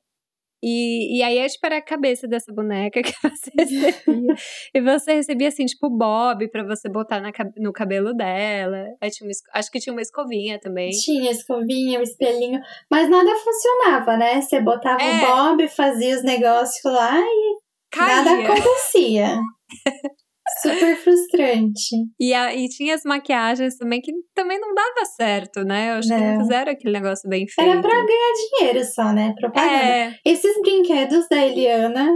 [0.62, 4.34] E, e aí é tipo era a cabeça dessa boneca que você recebia.
[4.74, 8.86] e você recebia assim, tipo, bob pra você botar na, no cabelo dela.
[9.00, 10.90] Uma acho que tinha uma escovinha também.
[10.90, 14.40] Tinha escovinha, o espelhinho, mas nada funcionava, né?
[14.40, 15.22] Você botava É.
[15.22, 17.58] o bob, fazia os negócios lá e
[17.92, 18.16] Caía.
[18.24, 19.38] nada acontecia.
[20.62, 21.96] Super frustrante.
[22.20, 25.90] E, a- e tinha as maquiagens também que também não dava certo, né?
[25.90, 26.40] Eu acho que não Não.
[26.40, 27.68] fizeram aquele negócio bem feito.
[27.70, 29.34] Era pra ganhar dinheiro só, né?
[29.40, 29.72] Propaganda.
[29.74, 32.08] É, Esses brinquedos da Eliana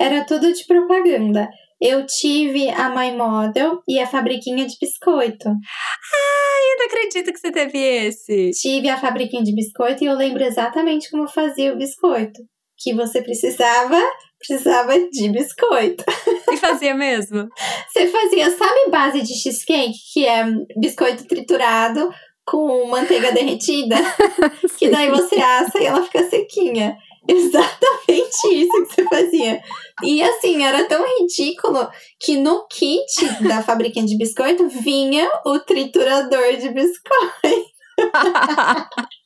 [0.00, 1.48] era tudo de propaganda.
[1.80, 5.48] Eu tive a My Model e a fabriquinha de biscoito.
[5.48, 8.50] eu não acredito que você teve esse.
[8.60, 12.40] Tive a fabriquinha de biscoito e eu lembro exatamente como fazia o biscoito.
[12.78, 14.00] Que você precisava
[14.46, 16.04] precisava de biscoito.
[16.50, 17.48] E fazia mesmo?
[17.88, 20.44] Você fazia, sabe base de cheesecake, que é
[20.76, 22.10] biscoito triturado
[22.44, 23.96] com manteiga derretida?
[24.78, 26.96] que daí você assa e ela fica sequinha.
[27.28, 29.62] Exatamente isso que você fazia.
[30.02, 36.56] E assim, era tão ridículo que no kit da fabriquinha de biscoito vinha o triturador
[36.56, 37.70] de biscoito.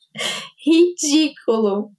[0.63, 1.91] ridículo.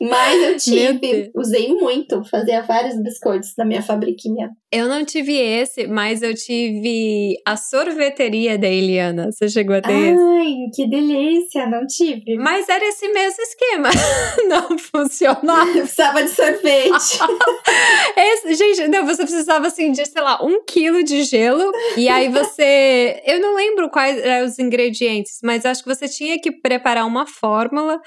[0.00, 4.50] Mas eu tive, usei muito, fazia vários biscoitos na minha fabriquinha.
[4.70, 9.30] Eu não tive esse, mas eu tive a sorveteria da Eliana.
[9.30, 10.70] Você chegou a ter Ai, esse?
[10.74, 12.36] que delícia, não tive.
[12.36, 13.88] Mas era esse mesmo esquema.
[14.48, 15.70] não funcionava.
[15.70, 17.18] Eu precisava de sorvete.
[18.16, 21.70] esse, gente, não, você precisava assim de, sei lá, um quilo de gelo.
[21.96, 23.22] E aí você.
[23.24, 27.26] Eu não lembro quais eram os ingredientes, mas acho que você tinha que preparar uma
[27.26, 28.00] fórmula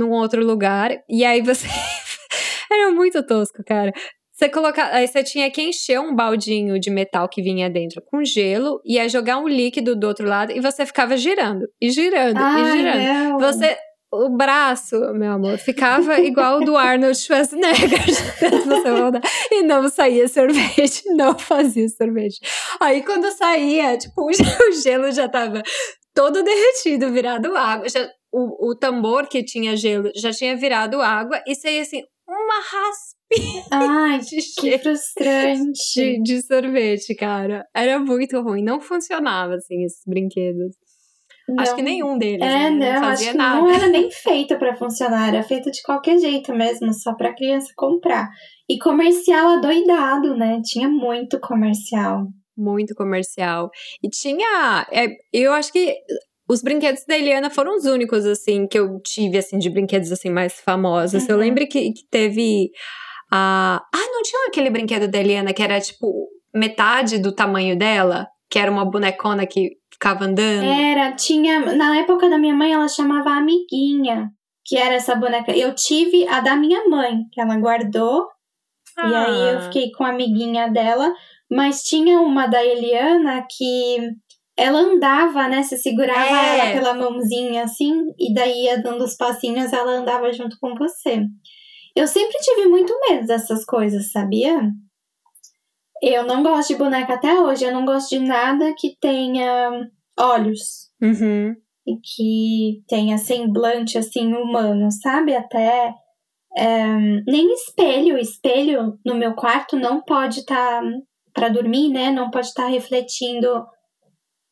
[0.00, 0.90] num outro lugar.
[1.08, 1.66] E aí você.
[2.72, 3.92] Era muito tosco, cara.
[4.32, 8.24] Você coloca, aí você tinha que encher um baldinho de metal que vinha dentro com
[8.24, 12.38] gelo e aí jogar um líquido do outro lado e você ficava girando e girando
[12.38, 13.02] Ai, e girando.
[13.02, 13.38] não.
[13.38, 13.76] Você
[14.12, 18.00] o braço, meu amor, ficava igual o do Arnold Schwarzenegger
[19.52, 22.40] e não saía sorvete, não fazia sorvete.
[22.80, 25.62] Aí quando saía, tipo, o gelo já tava
[26.14, 27.88] todo derretido, virado água.
[27.88, 32.60] Já, o, o tambor que tinha gelo já tinha virado água e saía assim, uma
[32.60, 34.20] raspinha Ai,
[34.58, 35.72] que frustrante.
[35.94, 37.64] de, de sorvete, cara.
[37.74, 40.74] Era muito ruim, não funcionava assim esses brinquedos.
[41.58, 41.76] Acho Não.
[41.76, 42.70] que nenhum deles, É, né?
[42.70, 43.60] não, não acho fazia nada.
[43.60, 47.72] não era nem feito pra funcionar, era feito de qualquer jeito mesmo, só pra criança
[47.76, 48.28] comprar.
[48.68, 50.60] E comercial adoidado, né?
[50.64, 52.28] Tinha muito comercial.
[52.56, 53.68] Muito comercial.
[54.00, 54.86] E tinha.
[54.92, 55.96] é, eu acho que
[56.50, 60.30] os brinquedos da Eliana foram os únicos, assim, que eu tive, assim, de brinquedos, assim,
[60.30, 61.28] mais famosos.
[61.28, 61.40] Eu Uhum.
[61.42, 62.70] lembro que, que teve
[63.30, 63.82] a.
[63.94, 68.26] Ah, não tinha aquele brinquedo da Eliana que era, tipo, metade do tamanho dela?
[68.50, 70.64] Que era uma bonecona que ficava andando?
[70.64, 71.60] Era, tinha.
[71.76, 74.30] Na época da minha mãe, ela chamava Amiguinha,
[74.64, 75.56] que era essa boneca.
[75.56, 78.26] Eu tive a da minha mãe, que ela guardou,
[78.98, 79.60] e aí eu Ah.
[79.62, 81.12] fiquei com a amiguinha dela.
[81.48, 83.98] Mas tinha uma da Eliana que
[84.60, 85.62] ela andava, né?
[85.62, 86.58] Você segurava É.
[86.58, 91.24] ela pela mãozinha assim, e daí ia dando os passinhos, ela andava junto com você.
[91.96, 94.60] Eu sempre tive muito medo dessas coisas, sabia?
[96.02, 99.70] Eu não gosto de boneca até hoje, eu não gosto de nada que tenha
[100.18, 101.54] olhos Uhum.
[101.86, 105.34] e que tenha semblante assim humano, sabe?
[105.34, 105.92] Até
[106.56, 106.96] é,
[107.26, 110.82] nem espelho, espelho no meu quarto não pode estar
[111.34, 112.10] para dormir, né?
[112.10, 113.64] Não pode estar refletindo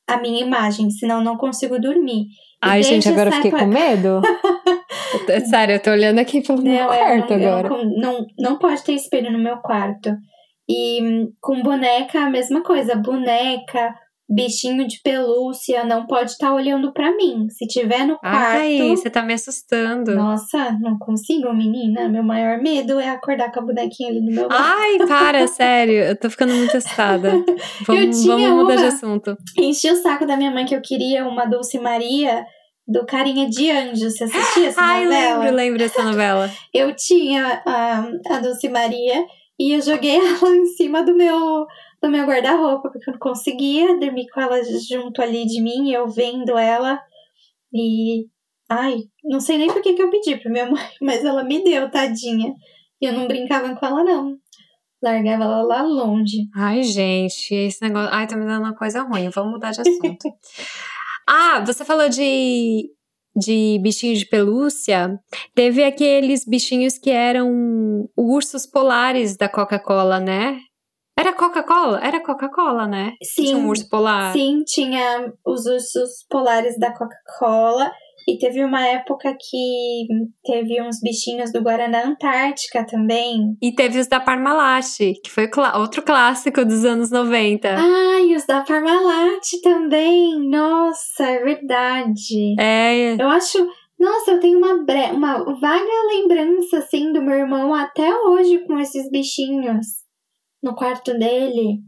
[0.09, 2.27] a minha imagem, senão eu não consigo dormir.
[2.61, 4.21] Ai, gente, agora eu fiquei com medo.
[5.27, 7.68] Tô- Sério, eu tô olhando aqui meu Não, é, quarto eu agora.
[7.68, 10.12] não, não, não pode ter espelho no meu quarto.
[10.68, 12.97] E hum, com boneca, a mesma coisa.
[12.97, 13.94] Boneca,
[14.28, 17.48] bichinho de pelúcia, não pode estar olhando pra mim.
[17.48, 18.58] Se tiver no quarto.
[18.58, 20.14] Ai, você tá me assustando.
[20.14, 22.08] Nossa, não consigo, menina.
[22.08, 24.54] Meu maior medo é acordar com a bonequinha ali no meu lado.
[24.58, 25.94] Ai, para, sério.
[26.04, 27.30] Eu tô ficando muito assustada.
[27.86, 28.88] Vamos, vamos mudar de uma.
[28.88, 29.36] assunto.
[29.56, 32.44] Enchi o saco da minha mãe que eu queria uma Dulce Maria
[32.86, 34.10] do Carinha de Anjo.
[34.10, 35.38] Você assistia essa Ai, novela?
[35.38, 36.50] lembro, lembro dessa novela.
[36.74, 39.24] Eu tinha a, a Dulce Maria
[39.58, 41.66] e eu joguei ela em cima do meu
[42.02, 46.08] do meu guarda-roupa, porque eu não conseguia dormir com ela junto ali de mim, eu
[46.08, 47.00] vendo ela.
[47.72, 48.26] E.
[48.70, 51.62] Ai, não sei nem por que, que eu pedi pra minha mãe, mas ela me
[51.64, 52.54] deu, tadinha.
[53.00, 54.37] E eu não brincava com ela, não.
[55.02, 56.48] Largava ela lá longe.
[56.54, 58.12] Ai, gente, esse negócio.
[58.12, 59.30] Ai, tá me dando uma coisa ruim.
[59.30, 60.28] Vamos mudar de assunto.
[61.26, 62.90] ah, você falou de,
[63.37, 65.18] de bichinhos de pelúcia.
[65.54, 70.58] Teve aqueles bichinhos que eram ursos polares da Coca-Cola, né?
[71.18, 72.00] Era Coca-Cola?
[72.00, 73.14] Era Coca-Cola, né?
[73.20, 74.33] Que Tinha um Sim, urso polar.
[74.33, 77.90] sim, tinha os ursos polares da Coca-Cola.
[78.28, 80.07] E teve uma época que
[80.44, 83.57] teve uns bichinhos do Guaraná Antártica também.
[83.61, 84.85] E teve os da Parmalat,
[85.24, 87.68] que foi outro clássico dos anos 90.
[87.76, 90.46] Ai, os da Parmalat também.
[90.46, 92.54] Nossa, é verdade.
[92.61, 93.66] É, Eu acho.
[93.98, 95.11] Nossa, eu tenho uma, bre...
[95.12, 99.87] uma vaga lembrança, assim, do meu irmão até hoje com esses bichinhos
[100.62, 101.79] no quarto dele.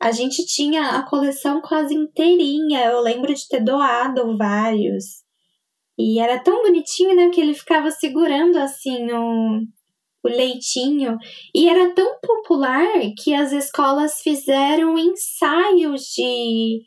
[0.00, 2.86] A gente tinha a coleção quase inteirinha.
[2.86, 5.04] Eu lembro de ter doado vários.
[5.98, 7.28] E era tão bonitinho, né?
[7.28, 9.60] Que ele ficava segurando, assim, o,
[10.24, 11.18] o leitinho.
[11.54, 12.88] E era tão popular
[13.22, 16.80] que as escolas fizeram ensaios de,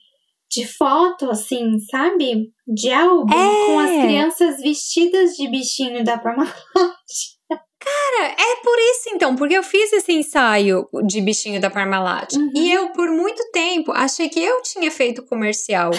[0.52, 2.52] de foto, assim, sabe?
[2.68, 3.66] De álbum, É.
[3.68, 6.54] com as crianças vestidas de bichinho da Parmalat.
[7.84, 12.34] Cara, é por isso então, porque eu fiz esse ensaio de bichinho da Parmalat.
[12.34, 12.52] Uhum.
[12.56, 15.92] E eu, por muito tempo, achei que eu tinha feito comercial.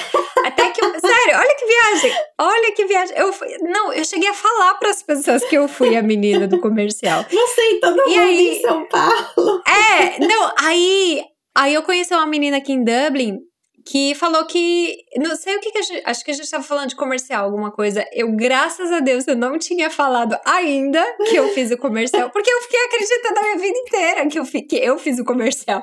[0.45, 0.91] Até que eu.
[1.01, 2.13] Sério, olha que viagem!
[2.41, 3.17] Olha que viagem.
[3.19, 6.47] Eu, fui- não, eu cheguei a falar para as pessoas que eu fui a menina
[6.47, 7.25] do comercial.
[7.31, 9.63] Você e todo E mundo aí- em São Paulo.
[9.67, 11.23] É, não, aí,
[11.57, 13.39] aí eu conheci uma menina aqui em Dublin
[13.85, 16.65] que falou que, não sei o que que a gente, acho que a gente tava
[16.65, 18.05] falando de comercial, alguma coisa.
[18.13, 22.51] Eu, graças a Deus, eu não tinha falado ainda que eu fiz o comercial, porque
[22.51, 25.83] eu fiquei acreditando a minha vida inteira que eu, que eu fiz o comercial.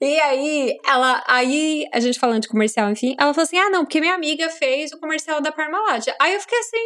[0.00, 3.84] E aí, ela, aí a gente falando de comercial, enfim, ela falou assim, ah, não,
[3.84, 6.06] porque minha amiga fez o comercial da Parmalat.
[6.20, 6.78] Aí eu fiquei assim,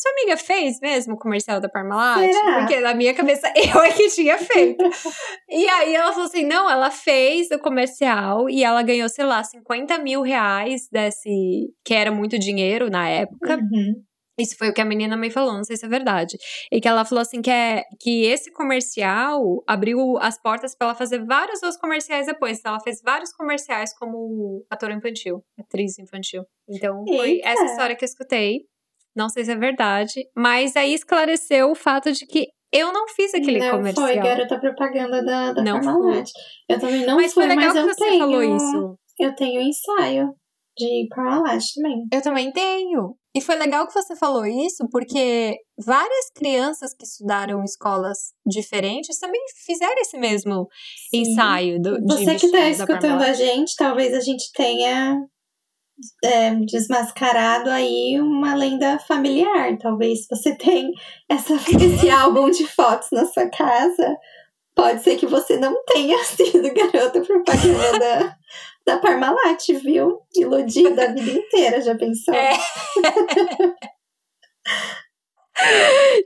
[0.00, 2.32] sua amiga fez mesmo o comercial da Parmalat?
[2.32, 2.58] Será?
[2.60, 4.82] Porque na minha cabeça eu é que tinha feito.
[5.48, 9.42] e aí ela falou assim: não, ela fez o comercial e ela ganhou, sei lá,
[9.44, 11.74] 50 mil reais desse.
[11.84, 13.56] que era muito dinheiro na época.
[13.56, 14.02] Uhum.
[14.38, 16.38] Isso foi o que a menina me falou, não sei se é verdade.
[16.72, 20.94] E que ela falou assim que, é, que esse comercial abriu as portas para ela
[20.94, 22.58] fazer vários outros comerciais depois.
[22.58, 26.44] Então, ela fez vários comerciais como ator infantil, atriz infantil.
[26.68, 27.48] Então, foi Eita.
[27.48, 28.60] essa história que eu escutei.
[29.14, 33.34] Não sei se é verdade, mas aí esclareceu o fato de que eu não fiz
[33.34, 34.06] aquele não comercial.
[34.06, 36.30] foi garota propaganda da, da Não Parmalat.
[36.68, 38.98] Eu também não mas fui, foi legal mas que eu você tenho, falou isso.
[39.18, 40.28] Eu tenho ensaio
[40.76, 42.06] de Parmalat também.
[42.12, 43.16] Eu também tenho.
[43.34, 49.18] E foi legal que você falou isso, porque várias crianças que estudaram em escolas diferentes
[49.18, 50.66] também fizeram esse mesmo
[51.10, 51.22] Sim.
[51.22, 55.16] ensaio do, de Você que tá da escutando a gente, talvez a gente tenha
[56.24, 59.76] é, desmascarado aí uma lenda familiar.
[59.78, 60.90] Talvez você tenha
[61.28, 64.16] essa, esse álbum de fotos na sua casa.
[64.74, 68.36] Pode ser que você não tenha sido garota propaganda da,
[68.86, 70.20] da Parmalat, viu?
[70.34, 72.34] Iludida a vida inteira, já pensou?
[72.34, 72.56] É.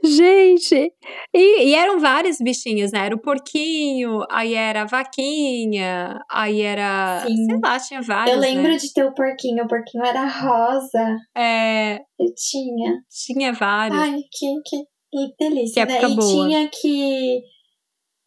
[0.03, 0.93] Gente,
[1.33, 3.05] e, e eram vários bichinhos, né?
[3.05, 7.23] Era o porquinho, aí era a vaquinha, aí era.
[7.25, 7.45] Sim.
[7.45, 8.35] Sei lá, tinha vários.
[8.35, 8.77] Eu lembro né?
[8.77, 9.63] de ter o porquinho.
[9.63, 11.17] O porquinho era rosa.
[11.35, 13.01] É, Eu tinha.
[13.09, 13.99] tinha vários.
[13.99, 14.77] Ai, que, que,
[15.11, 16.01] que delícia, Que né?
[16.11, 16.47] E boa.
[16.47, 17.41] tinha que.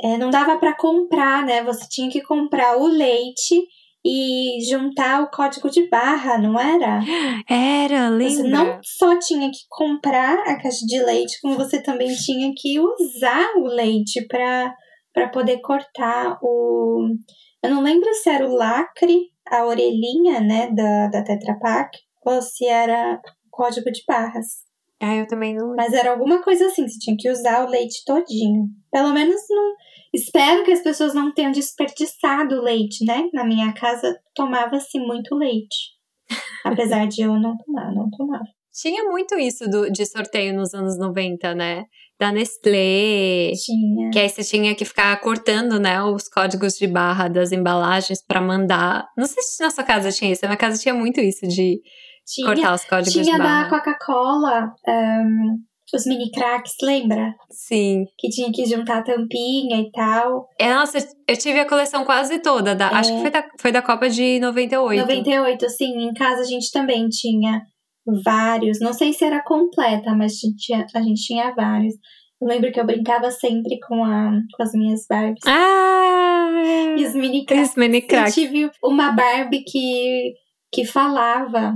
[0.03, 1.63] é, não dava pra comprar, né?
[1.65, 3.63] Você tinha que comprar o leite
[4.11, 7.01] e juntar o código de barra, não era?
[7.49, 8.51] Era, Você lembra?
[8.51, 13.47] não só tinha que comprar a caixa de leite, como você também tinha que usar
[13.57, 14.75] o leite pra
[15.13, 17.09] para poder cortar o.
[17.63, 19.19] Eu não lembro se era o lacre,
[19.49, 24.47] a orelhinha, né, da, da Tetra Pak, ou se era o código de barras.
[25.01, 25.77] Ah, eu também não lembro.
[25.77, 28.67] Mas era alguma coisa assim, você tinha que usar o leite todinho.
[28.93, 29.75] Pelo menos não.
[30.13, 33.29] Espero que as pessoas não tenham desperdiçado leite, né?
[33.33, 35.77] Na minha casa tomava-se muito leite.
[36.65, 38.45] Apesar de eu não tomar, não tomava.
[38.73, 41.85] Tinha muito isso do, de sorteio nos anos 90, né?
[42.19, 43.53] Da Nestlé.
[43.53, 44.11] Tinha.
[44.13, 48.41] Que aí você tinha que ficar cortando, né, os códigos de barra das embalagens pra
[48.41, 49.07] mandar.
[49.17, 51.81] Não sei se na sua casa tinha isso, na minha casa tinha muito isso de
[52.27, 53.69] Tinha, cortar os códigos de tinha da barra.
[53.69, 54.73] Coca-Cola,
[55.97, 57.35] os mini cracks, lembra?
[57.51, 58.05] Sim.
[58.19, 60.49] Que tinha que juntar a tampinha e tal.
[60.59, 62.75] É, nossa, eu tive a coleção quase toda.
[62.75, 63.15] Da, Acho É.
[63.17, 65.01] que foi da, foi da Copa de 98.
[65.01, 66.09] 98, sim.
[66.09, 67.63] Em casa a gente também tinha
[68.25, 68.81] vários.
[68.81, 71.95] Não sei se era completa, mas a gente tinha, a gente tinha vários.
[72.41, 75.43] Eu lembro que eu brincava sempre com, a, com as minhas Barbies.
[75.47, 76.95] Ah!
[76.97, 77.71] E os mini cracks.
[77.71, 78.33] Os mini Eu crack.
[78.33, 80.35] tive uma Barbie que,
[80.73, 81.75] que falava.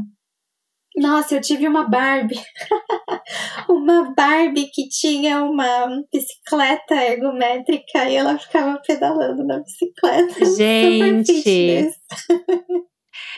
[0.97, 2.39] Nossa, eu tive uma Barbie.
[3.69, 10.45] uma Barbie que tinha uma bicicleta ergométrica e ela ficava pedalando na bicicleta.
[10.45, 10.57] Super
[11.25, 11.91] Gente,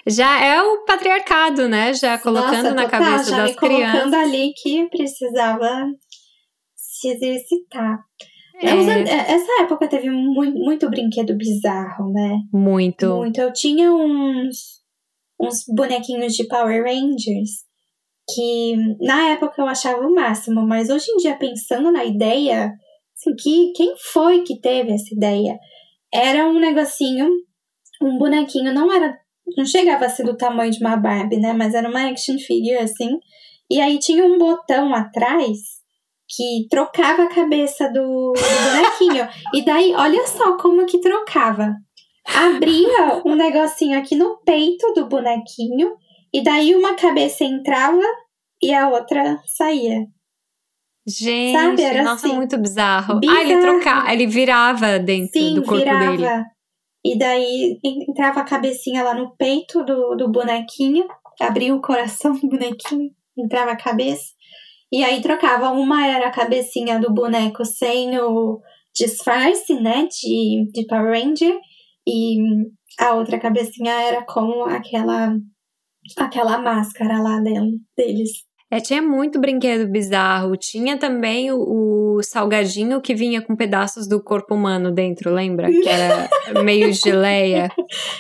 [0.07, 1.95] já é o patriarcado, né?
[1.95, 4.13] Já colocando Nossa, na total, cabeça já das me colocando crianças.
[4.15, 5.87] ali que precisava
[6.77, 7.99] se exercitar.
[8.63, 12.39] É, Os an- Essa época teve muito, muito brinquedo bizarro, né?
[12.53, 13.07] muito.
[13.17, 13.41] Muito.
[13.41, 14.84] Eu tinha uns,
[15.41, 17.65] uns bonequinhos de Power Rangers
[18.33, 22.73] que na época eu achava o máximo, mas hoje em dia, pensando na ideia,
[23.17, 25.59] assim, que, quem foi que teve essa ideia?
[26.13, 27.29] Era um negocinho,
[28.01, 29.19] um bonequinho, não era.
[29.59, 31.53] Não chegava a ser do tamanho de uma Barbie, né?
[31.53, 33.19] Mas era uma action figure, assim.
[33.71, 35.59] E aí tinha um botão atrás
[36.27, 39.29] que trocava a cabeça do, do bonequinho.
[39.53, 41.75] e daí, olha só como que trocava
[42.27, 45.97] abria um negocinho aqui no peito do bonequinho
[46.33, 48.03] e daí uma cabeça entrava
[48.63, 50.07] e a outra saía.
[51.07, 52.35] Gente, Sabe, era nossa, assim.
[52.35, 53.21] muito bizarro.
[53.21, 53.39] Bizarro.
[53.39, 56.17] Ah, ele trocava, ele virava dentro Sim, do corpo virava.
[56.17, 56.45] dele.
[57.05, 61.07] E daí entrava a cabecinha lá no peito do, do bonequinho,
[61.39, 64.33] abria o coração do bonequinho, entrava a cabeça.
[64.91, 65.71] E aí trocava.
[65.71, 68.61] Uma era a cabecinha do boneco sem o
[68.95, 70.09] disfarce, né?
[70.09, 71.59] De, de Power Ranger.
[72.07, 72.37] E
[72.99, 75.37] a outra cabecinha era com aquela
[76.19, 78.31] aquela máscara lá dele, deles.
[78.71, 80.57] É, tinha muito brinquedo bizarro.
[80.57, 85.71] Tinha também o, o, salgadinho que vinha com pedaços do corpo humano dentro, lembra?
[85.71, 86.29] Que era
[86.65, 87.71] meio geleia.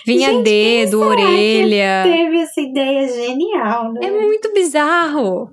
[0.06, 2.04] Vinha Gente, dedo, orelha.
[2.04, 4.06] teve essa ideia genial, né?
[4.06, 5.50] É muito bizarro.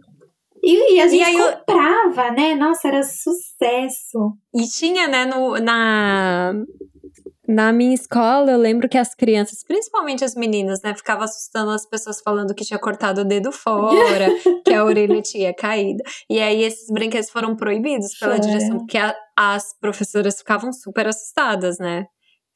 [0.63, 2.33] E, e a gente e comprava, eu...
[2.33, 2.55] né?
[2.55, 4.37] Nossa, era sucesso.
[4.53, 6.53] E tinha, né, no, na,
[7.51, 11.85] na minha escola, eu lembro que as crianças, principalmente as meninas, né, ficavam assustando as
[11.85, 14.29] pessoas falando que tinha cortado o dedo fora,
[14.65, 16.01] que a orelha tinha caído.
[16.29, 21.77] E aí esses brinquedos foram proibidos pela direção, porque a, as professoras ficavam super assustadas,
[21.77, 22.05] né?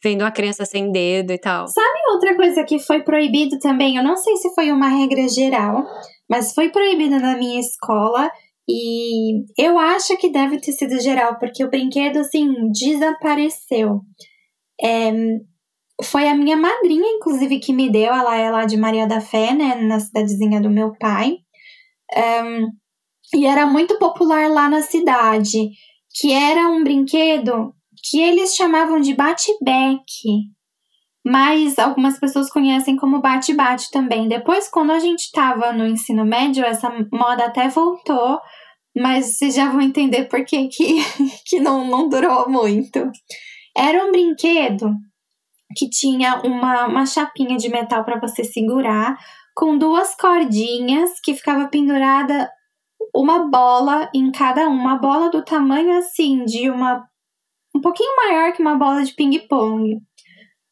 [0.03, 1.67] Vendo a criança sem dedo e tal.
[1.67, 3.97] Sabe outra coisa que foi proibido também?
[3.97, 5.83] Eu não sei se foi uma regra geral,
[6.29, 8.29] mas foi proibido na minha escola.
[8.67, 14.01] E eu acho que deve ter sido geral, porque o brinquedo, assim, desapareceu.
[14.81, 15.11] É,
[16.03, 18.13] foi a minha madrinha, inclusive, que me deu.
[18.13, 19.75] Ela é lá de Maria da Fé, né?
[19.75, 21.37] Na cidadezinha do meu pai.
[22.15, 22.67] Um,
[23.33, 25.69] e era muito popular lá na cidade.
[26.19, 27.73] Que era um brinquedo
[28.09, 30.03] que eles chamavam de bate-back.
[31.25, 34.27] Mas algumas pessoas conhecem como bate-bate também.
[34.27, 38.39] Depois, quando a gente estava no ensino médio, essa moda até voltou.
[38.95, 40.99] Mas vocês já vão entender por que, que,
[41.47, 43.11] que não, não durou muito.
[43.75, 44.91] Era um brinquedo
[45.75, 49.17] que tinha uma, uma chapinha de metal para você segurar,
[49.55, 52.49] com duas cordinhas que ficava pendurada
[53.13, 57.05] uma bola em cada uma, uma bola do tamanho assim de uma
[57.75, 59.99] um pouquinho maior que uma bola de ping-pong.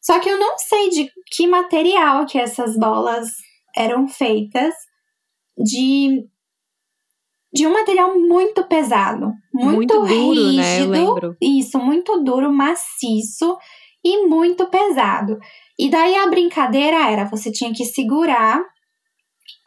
[0.02, 3.28] Só que eu não sei de que material que essas bolas
[3.76, 4.74] eram feitas,
[5.56, 6.26] de
[7.52, 10.80] de um material muito pesado, muito, muito duro, rígido, né?
[10.82, 11.36] Eu lembro.
[11.40, 13.56] Isso, muito duro, maciço
[14.04, 15.38] e muito pesado.
[15.78, 18.60] E daí a brincadeira era, você tinha que segurar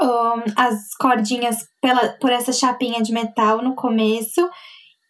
[0.01, 4.47] um, as cordinhas pela, por essa chapinha de metal no começo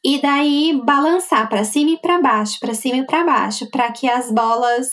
[0.04, 4.08] e daí balançar para cima e para baixo, para cima e para baixo, para que
[4.10, 4.88] as bolas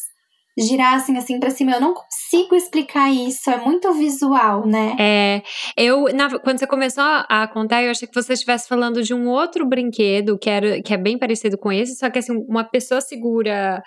[0.58, 1.72] girassem assim para cima.
[1.72, 4.96] Eu não consigo explicar isso, é muito visual, né?
[4.98, 5.42] É,
[5.76, 9.28] eu na, quando você começou a contar, eu achei que você estivesse falando de um
[9.28, 13.00] outro brinquedo que era que é bem parecido com esse, só que assim uma pessoa
[13.00, 13.82] segura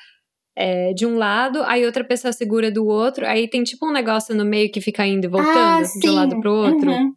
[0.58, 4.36] é, de um lado, aí outra pessoa segura do outro, aí tem tipo um negócio
[4.36, 6.90] no meio que fica indo e voltando ah, de um lado pro outro.
[6.90, 7.14] Uhum.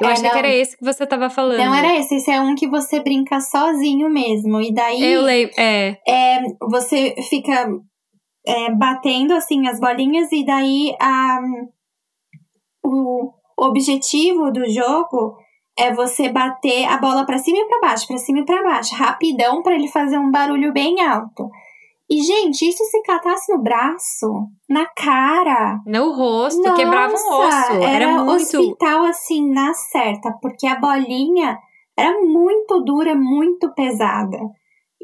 [0.00, 1.58] Eu é, achei não, que era esse que você tava falando.
[1.58, 4.60] Não era esse, esse é um que você brinca sozinho mesmo.
[4.60, 5.02] E daí.
[5.02, 5.96] Eu leio, é.
[6.06, 7.68] é você fica
[8.46, 11.40] é, batendo assim as bolinhas e daí a,
[12.84, 15.36] o objetivo do jogo
[15.76, 18.94] é você bater a bola para cima e para baixo, para cima e para baixo,
[18.94, 21.50] rapidão para ele fazer um barulho bem alto.
[22.08, 27.72] E gente, isso se catasse no braço, na cara, no rosto, nossa, quebrava um osso,
[27.72, 31.58] era, era muito hospital assim na certa, porque a bolinha
[31.96, 34.38] era muito dura, muito pesada.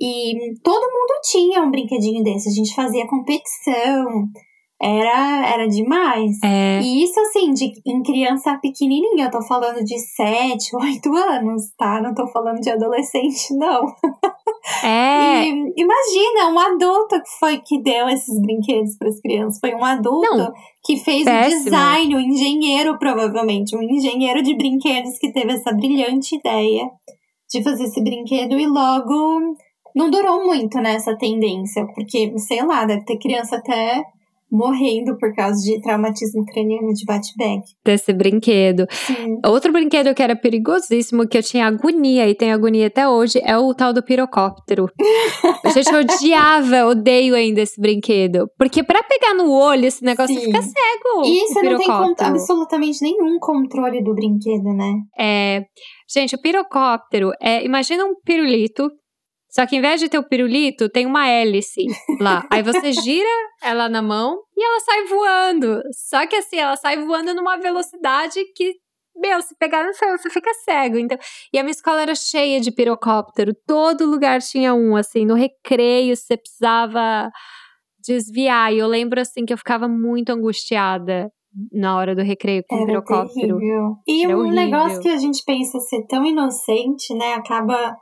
[0.01, 2.49] E todo mundo tinha um brinquedinho desse.
[2.49, 4.25] A gente fazia competição.
[4.83, 6.39] Era, era demais.
[6.43, 6.81] É.
[6.81, 9.27] E isso, assim, de, em criança pequenininha.
[9.27, 12.01] Eu tô falando de 7, 8 anos, tá?
[12.01, 13.85] Não tô falando de adolescente, não.
[14.83, 15.21] É.
[15.41, 19.59] E, imagina, um adulto que foi que deu esses brinquedos para as crianças.
[19.61, 20.53] Foi um adulto não,
[20.85, 21.61] que fez péssimo.
[21.61, 23.77] o design, um engenheiro, provavelmente.
[23.77, 26.91] Um engenheiro de brinquedos que teve essa brilhante ideia
[27.51, 29.57] de fazer esse brinquedo e logo
[29.95, 34.03] não durou muito nessa né, tendência, porque, sei lá, deve ter criança até
[34.51, 37.63] morrendo por causa de traumatismo craniano de bate-back.
[37.85, 38.87] Desse brinquedo.
[38.91, 39.39] Sim.
[39.47, 43.57] Outro brinquedo que era perigosíssimo, que eu tinha agonia e tenho agonia até hoje, é
[43.57, 44.91] o tal do pirocóptero.
[45.73, 48.51] Gente, eu odiava, odeio ainda esse brinquedo.
[48.59, 50.47] Porque para pegar no olho, esse negócio Sim.
[50.47, 51.25] fica cego.
[51.25, 54.95] E você não tem absolutamente nenhum controle do brinquedo, né?
[55.19, 55.63] É.
[56.13, 57.65] Gente, o pirocóptero é.
[57.65, 58.91] Imagina um pirulito
[59.51, 61.87] só que em vez de ter o pirulito, tem uma hélice
[62.21, 62.47] lá.
[62.51, 63.29] Aí você gira
[63.63, 65.81] ela na mão e ela sai voando.
[65.93, 68.75] Só que assim, ela sai voando numa velocidade que,
[69.17, 70.99] meu, se pegar no céu, você fica cego.
[70.99, 71.19] Então,
[71.53, 73.53] e a minha escola era cheia de pirocóptero.
[73.67, 77.29] Todo lugar tinha um, assim, no recreio você precisava
[78.07, 78.73] desviar.
[78.73, 81.31] E eu lembro assim que eu ficava muito angustiada
[81.73, 83.59] na hora do recreio com Era o pirocóptero.
[83.59, 83.97] Terrível.
[84.07, 84.65] E Era um horrível.
[84.65, 87.97] negócio que a gente pensa ser tão inocente, né, acaba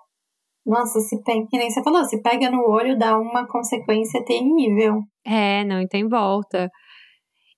[0.69, 5.01] nossa, se pega, que nem você falou, se pega no olho, dá uma consequência terrível.
[5.27, 6.71] É, não tem volta.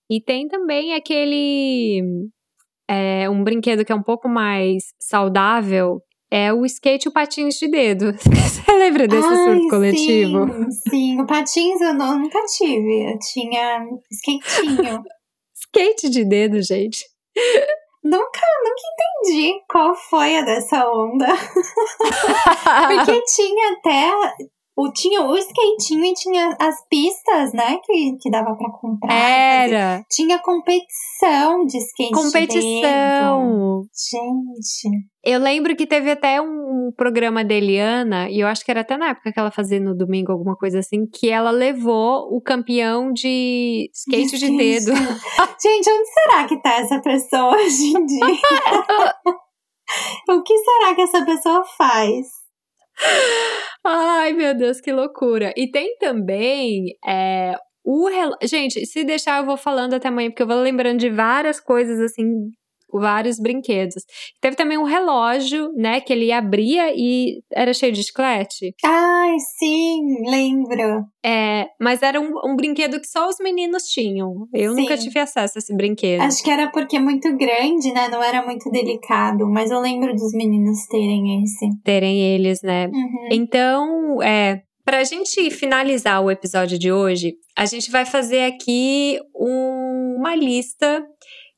[0.08, 2.02] E tem também aquele.
[2.88, 6.00] é, um brinquedo que é um pouco mais saudável
[6.30, 8.12] é o skate e o patins de dedo.
[8.22, 10.46] Você lembra desse Ai, surto coletivo?
[10.46, 13.12] Sim, sim, o patins eu não, nunca tive.
[13.12, 15.02] Eu tinha skatinho.
[15.52, 17.04] skate de dedo, gente.
[18.02, 21.26] Nunca, nunca entendi qual foi a dessa onda.
[23.04, 24.10] Porque tinha até
[24.80, 27.78] o, tinha o skatinho e tinha as pistas, né?
[27.84, 29.12] Que, que dava pra comprar.
[29.12, 30.04] Era.
[30.10, 32.12] Tinha competição de skate.
[32.12, 33.82] Competição.
[33.92, 35.06] Gente.
[35.22, 38.96] Eu lembro que teve até um programa da Eliana, e eu acho que era até
[38.96, 43.12] na época que ela fazia no domingo alguma coisa assim, que ela levou o campeão
[43.12, 44.92] de skate de, de dedo.
[45.62, 48.26] Gente, onde será que tá essa pessoa hoje em dia?
[50.30, 52.39] o que será que essa pessoa faz?
[53.84, 55.52] Ai, meu Deus, que loucura.
[55.56, 58.32] E tem também é, o rel...
[58.42, 61.98] Gente, se deixar, eu vou falando até amanhã, porque eu vou lembrando de várias coisas
[62.00, 62.50] assim
[62.92, 64.04] vários brinquedos.
[64.40, 68.74] Teve também um relógio, né, que ele abria e era cheio de chiclete.
[68.84, 69.89] Ai, sim,
[70.76, 71.04] lembro.
[71.24, 74.46] É, mas era um, um brinquedo que só os meninos tinham.
[74.52, 74.82] Eu sim.
[74.82, 76.20] nunca tive acesso a esse brinquedo.
[76.20, 80.12] Acho que era porque é muito grande, né, não era muito delicado, mas eu lembro
[80.14, 81.66] dos meninos terem esse.
[81.84, 82.86] Terem eles, né.
[82.86, 83.28] Uhum.
[83.32, 89.20] Então, é, para a gente finalizar o episódio de hoje, a gente vai fazer aqui
[89.34, 91.02] um, uma lista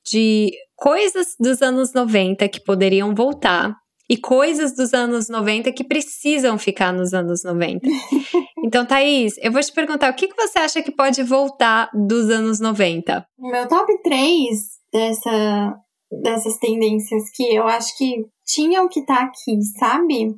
[0.04, 3.74] de coisas dos anos 90 que poderiam voltar
[4.12, 7.80] e coisas dos anos 90 que precisam ficar nos anos 90.
[8.64, 12.30] Então, Thaís, eu vou te perguntar, o que, que você acha que pode voltar dos
[12.30, 13.26] anos 90?
[13.36, 14.56] O meu top 3
[14.92, 15.76] dessa,
[16.22, 20.32] dessas tendências que eu acho que tinham que estar tá aqui, sabe?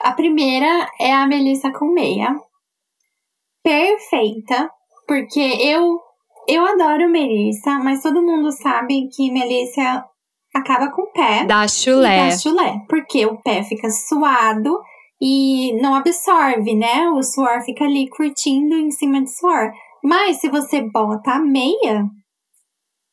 [0.00, 2.34] A primeira é a Melissa com meia.
[3.62, 4.70] Perfeita,
[5.06, 6.00] porque eu
[6.48, 10.02] eu adoro Melissa, mas todo mundo sabe que Melissa
[10.54, 11.44] acaba com o pé.
[11.44, 12.28] Dá chulé.
[12.28, 12.84] Dá chulé.
[12.88, 14.80] Porque o pé fica suado
[15.20, 17.08] e não absorve, né?
[17.10, 19.70] O suor fica ali curtindo em cima de suor.
[20.02, 22.06] Mas se você bota a meia,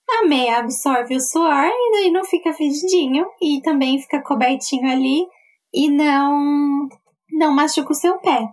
[0.09, 5.25] a meia absorve o suor e daí não fica fedidinho e também fica cobertinho ali
[5.73, 6.87] e não
[7.31, 8.47] não machuca o seu pé.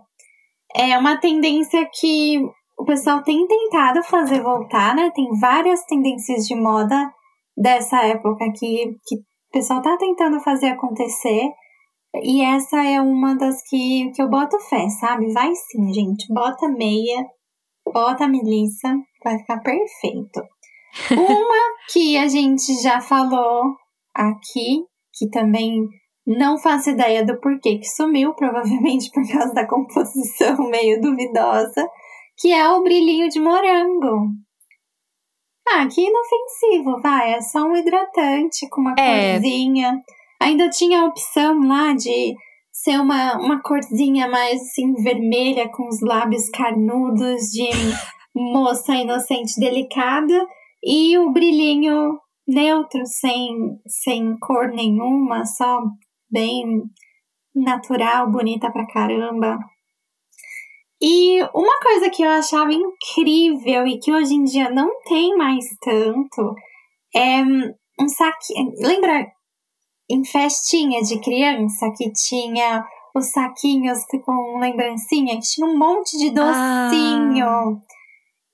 [0.75, 2.41] É uma tendência que
[2.77, 5.11] o pessoal tem tentado fazer voltar, né?
[5.13, 7.13] Tem várias tendências de moda
[7.55, 11.49] dessa época que, que o pessoal tá tentando fazer acontecer.
[12.15, 15.31] E essa é uma das que, que eu boto fé, sabe?
[15.33, 16.31] Vai sim, gente.
[16.31, 17.25] Bota meia,
[17.91, 20.41] bota melissa, vai ficar perfeito.
[21.11, 23.63] Uma que a gente já falou
[24.13, 25.87] aqui, que também
[26.25, 31.87] não faço ideia do porquê que sumiu, provavelmente por causa da composição meio duvidosa,
[32.37, 34.27] que é o brilhinho de morango.
[35.67, 37.33] Ah, que inofensivo, vai.
[37.33, 39.33] É só um hidratante com uma é.
[39.33, 40.01] corzinha.
[40.41, 42.35] Ainda tinha a opção lá de
[42.71, 47.69] ser uma, uma corzinha mais assim, vermelha, com os lábios carnudos, de
[48.35, 50.45] moça inocente delicada.
[50.83, 53.55] E o brilhinho neutro, sem,
[53.87, 55.79] sem cor nenhuma, só
[56.29, 56.83] bem
[57.55, 59.57] natural, bonita pra caramba.
[61.05, 65.65] E uma coisa que eu achava incrível e que hoje em dia não tem mais
[65.81, 66.55] tanto
[67.13, 67.41] é
[67.99, 68.71] um saquinho.
[68.79, 69.27] Lembra
[70.09, 76.29] em festinha de criança que tinha os saquinhos com lembrancinha, que tinha um monte de
[76.29, 77.47] docinho.
[77.47, 77.81] Ah.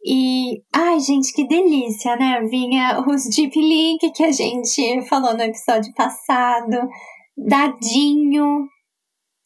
[0.04, 2.41] E, ai, gente, que delícia, né?
[2.50, 6.89] Vinha os Deep Link que a gente falou no episódio passado,
[7.38, 8.68] dadinho,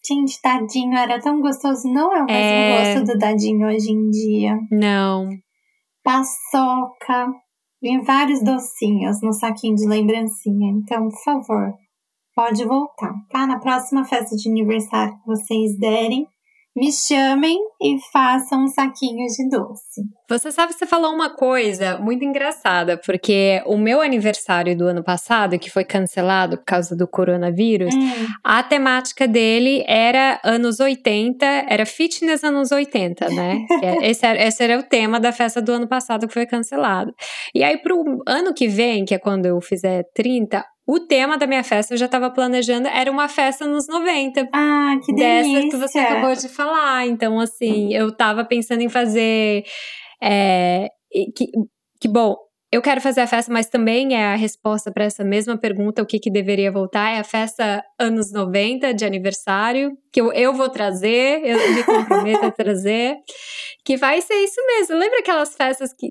[0.06, 1.88] Gente, dadinho era tão gostoso.
[1.88, 2.96] Não é o mesmo é...
[2.96, 4.58] gosto do dadinho hoje em dia.
[4.70, 5.30] Não.
[6.04, 7.32] Paçoca.
[7.82, 10.72] Vem vários docinhos no saquinho de lembrancinha.
[10.72, 11.74] Então, por favor,
[12.36, 13.48] pode voltar, tá?
[13.48, 16.28] Na próxima festa de aniversário que vocês derem,
[16.76, 20.02] me chamem e façam um saquinho de doce.
[20.28, 25.04] Você sabe que você falou uma coisa muito engraçada, porque o meu aniversário do ano
[25.04, 28.28] passado, que foi cancelado por causa do coronavírus, hum.
[28.44, 33.66] a temática dele era anos 80, era fitness anos 80, né?
[33.84, 37.14] É, esse, era, esse era o tema da festa do ano passado que foi cancelado.
[37.54, 41.48] E aí, pro ano que vem, que é quando eu fizer 30, o tema da
[41.48, 44.50] minha festa eu já estava planejando, era uma festa nos 90.
[44.54, 45.62] Ah, que delícia.
[45.62, 47.08] Dessa que você acabou de falar.
[47.08, 49.64] Então, assim, eu estava pensando em fazer.
[50.22, 50.90] É,
[51.36, 51.48] que,
[52.00, 52.36] que bom,
[52.74, 56.06] eu quero fazer a festa, mas também é a resposta para essa mesma pergunta: o
[56.06, 57.16] que, que deveria voltar?
[57.16, 62.46] É a festa anos 90 de aniversário, que eu, eu vou trazer, eu me comprometo
[62.46, 63.16] a trazer,
[63.86, 64.98] que vai ser isso mesmo.
[64.98, 66.10] Lembra aquelas festas que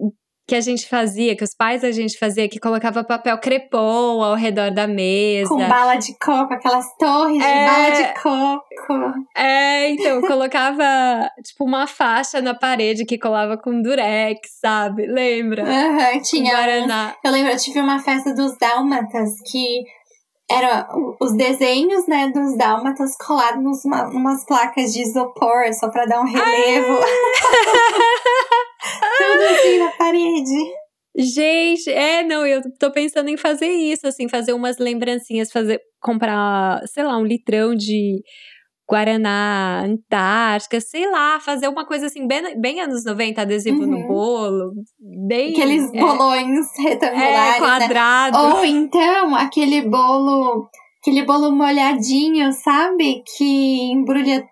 [0.53, 4.35] que a gente fazia, que os pais da gente fazia, que colocava papel crepom ao
[4.35, 5.49] redor da mesa.
[5.49, 7.65] Com bala de coco, aquelas torres é...
[7.65, 9.15] de bala de coco.
[9.35, 10.85] É, então, colocava,
[11.43, 15.07] tipo, uma faixa na parede que colava com durex, sabe?
[15.07, 15.65] Lembra?
[15.65, 16.55] Uhum, tinha.
[16.55, 17.15] Guaraná.
[17.25, 19.85] Eu lembro, eu tive uma festa dos dálmatas que
[20.51, 20.87] era
[21.19, 26.27] os desenhos, né, dos dálmatas colados nos umas placas de isopor, só pra dar um
[26.31, 26.99] relevo.
[29.19, 30.83] Tudo assim na parede.
[31.15, 36.81] Gente, é, não, eu tô pensando em fazer isso, assim, fazer umas lembrancinhas, fazer, comprar,
[36.87, 38.23] sei lá, um litrão de
[38.91, 43.87] Guaraná, Antártica, sei lá, fazer uma coisa assim, bem, bem anos 90, adesivo uhum.
[43.87, 44.73] no bolo,
[45.27, 45.51] bem...
[45.53, 48.43] Aqueles é, bolões retangulares, é, quadrados.
[48.43, 48.55] Né?
[48.55, 50.67] Ou então, aquele bolo,
[51.03, 53.23] aquele bolo molhadinho, sabe?
[53.37, 54.43] Que embrulha,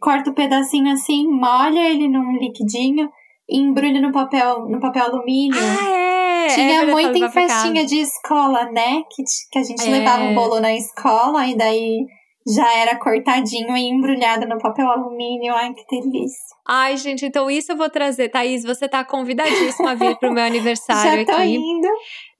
[0.00, 3.08] corta o um pedacinho assim, molha ele num liquidinho
[3.48, 5.58] embrulha no papel, no papel alumínio.
[5.58, 6.46] Ah, é!
[6.48, 9.02] Tinha é muito em festinha de escola, né?
[9.10, 9.90] Que, que a gente é.
[9.90, 12.06] levava um bolo na escola e daí
[12.46, 15.54] já era cortadinho e embrulhado no papel alumínio.
[15.54, 16.56] Ai, que delícia.
[16.66, 18.30] Ai, gente, então isso eu vou trazer.
[18.30, 21.56] Thaís, você tá convidadíssima a vir pro meu aniversário já tô aqui.
[21.56, 21.88] Indo.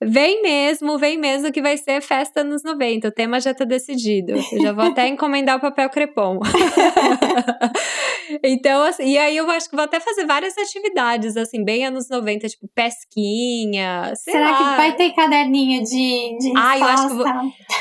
[0.01, 3.09] Vem mesmo, vem mesmo que vai ser festa nos 90.
[3.09, 4.33] O tema já tá decidido.
[4.53, 6.39] Eu já vou até encomendar o papel crepom.
[8.45, 12.09] então, assim, e aí eu acho que vou até fazer várias atividades, assim, bem anos
[12.09, 14.13] 90, tipo pesquinha.
[14.15, 14.57] Será lá.
[14.57, 17.27] que vai ter caderninho de, de Ah, eu acho que vou,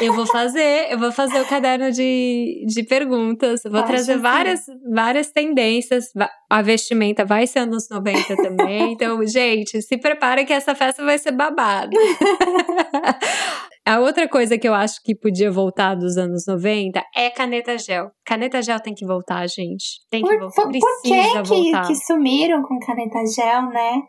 [0.01, 3.61] eu vou fazer, eu vou fazer o caderno de, de perguntas.
[3.63, 4.61] vou Pode trazer várias,
[4.91, 6.05] várias tendências.
[6.49, 8.93] A vestimenta vai ser anos 90 também.
[8.93, 12.06] Então, gente, se prepara que essa festa vai ser babada.
[13.87, 18.11] A outra coisa que eu acho que podia voltar dos anos 90 é caneta gel.
[18.25, 20.01] Caneta gel tem que voltar, gente.
[20.11, 20.63] Tem que por, voltar.
[20.63, 21.87] Por, por que, voltar.
[21.87, 24.01] que sumiram com caneta gel, né?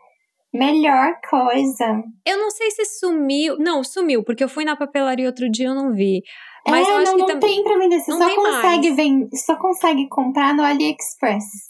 [0.53, 2.03] Melhor coisa.
[2.25, 3.55] Eu não sei se sumiu.
[3.57, 6.23] Não, sumiu, porque eu fui na papelaria outro dia e eu não vi.
[6.67, 7.99] Mas é, eu acho não, que não tem pra vender.
[8.01, 9.29] Você só consegue, vend...
[9.33, 11.68] só consegue comprar no AliExpress.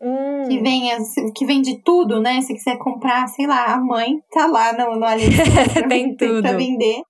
[0.00, 0.48] Hum.
[0.48, 0.90] Que, vem,
[1.34, 2.40] que vende tudo, né?
[2.42, 6.42] Se quiser comprar, sei lá, a mãe tá lá no, no AliExpress pra, tem tudo.
[6.42, 7.02] pra vender.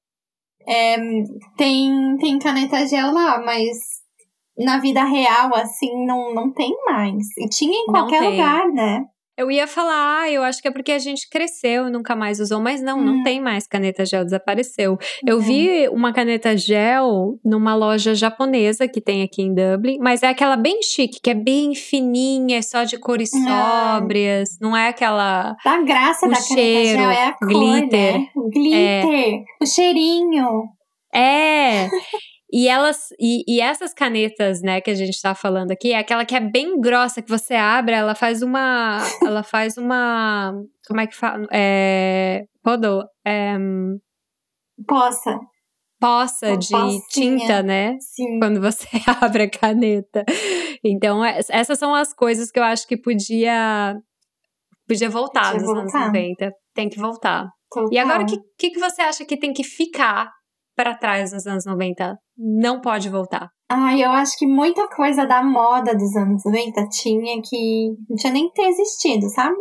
[0.69, 0.97] É,
[1.57, 3.77] tem, tem caneta gel lá, mas
[4.59, 7.25] na vida real, assim, não, não tem mais.
[7.39, 9.05] E tinha em qualquer lugar, né?
[9.37, 12.41] Eu ia falar, ah, eu acho que é porque a gente cresceu e nunca mais
[12.41, 13.05] usou, mas não, hum.
[13.05, 14.97] não tem mais caneta gel, desapareceu.
[15.27, 20.29] Eu vi uma caneta gel numa loja japonesa que tem aqui em Dublin, mas é
[20.29, 23.97] aquela bem chique, que é bem fininha, é só de cores ah.
[23.99, 25.55] sóbrias, não é aquela.
[25.65, 28.19] A graça o da cheiro, caneta gel é a cor, glitter.
[28.19, 28.29] Né?
[28.35, 29.45] O glitter, é.
[29.63, 30.49] o cheirinho.
[31.15, 31.89] É.
[32.53, 36.25] E elas e, e, essas canetas, né, que a gente tá falando aqui, é aquela
[36.25, 38.99] que é bem grossa, que você abre, ela faz uma.
[39.23, 40.53] ela faz uma.
[40.87, 41.47] Como é que fala?
[41.53, 42.45] É.
[42.65, 43.05] Rodou.
[43.25, 43.57] É,
[44.87, 45.39] poça.
[45.99, 47.01] Poça uma de pocinha.
[47.11, 47.97] tinta, né?
[48.01, 48.39] Sim.
[48.39, 48.87] Quando você
[49.21, 50.25] abre a caneta.
[50.85, 53.97] Então, é, essas são as coisas que eu acho que podia.
[54.87, 55.99] Podia voltar podia nos voltar.
[55.99, 56.53] anos 90.
[56.75, 57.49] Tem que voltar.
[57.69, 57.89] Total.
[57.91, 60.31] E agora, o que, que, que você acha que tem que ficar
[60.77, 63.49] para trás nos anos 90 não pode voltar?
[63.69, 68.33] Ah, eu acho que muita coisa da moda dos anos 90 tinha que não tinha
[68.33, 69.57] nem ter existido, sabe?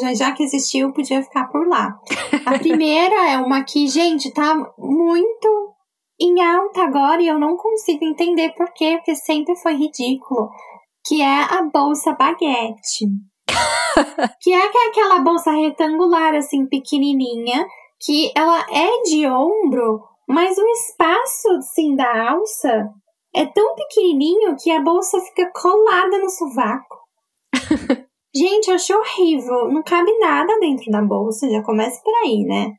[0.00, 1.94] Já, já que existiu, podia ficar por lá.
[2.46, 5.74] A primeira é uma que, gente, tá muito
[6.20, 10.50] em alta agora e eu não consigo entender por quê, porque sempre foi ridículo.
[11.06, 13.06] Que é a bolsa baguete.
[14.40, 17.66] que é aquela bolsa retangular, assim, pequenininha,
[18.00, 22.88] que ela é de ombro, mas o espaço, assim, da alça
[23.34, 26.98] é tão pequenininho que a bolsa fica colada no sovaco.
[28.34, 29.68] Gente, eu achei horrível.
[29.68, 32.72] Não cabe nada dentro da bolsa, já começa por aí, né?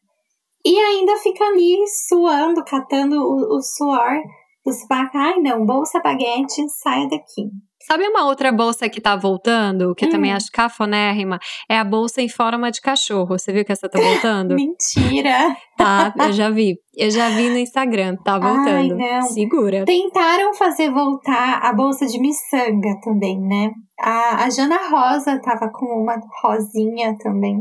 [0.65, 4.21] E ainda fica ali suando, catando o, o suor
[4.65, 5.17] do sovaco.
[5.17, 7.49] Ai, não, bolsa baguete, saia daqui.
[7.87, 10.35] Sabe uma outra bolsa que tá voltando, que eu também Hum.
[10.37, 11.39] acho cafonérrima?
[11.69, 13.37] É a bolsa em forma de cachorro.
[13.37, 14.55] Você viu que essa tá voltando?
[14.55, 15.55] Mentira!
[15.77, 16.75] tá, eu já vi.
[16.97, 18.95] Eu já vi no Instagram, tá voltando.
[18.97, 19.21] não.
[19.23, 19.85] Segura.
[19.85, 23.71] Tentaram fazer voltar a bolsa de miçanga também, né?
[23.99, 27.59] A, a Jana Rosa tava com uma rosinha também,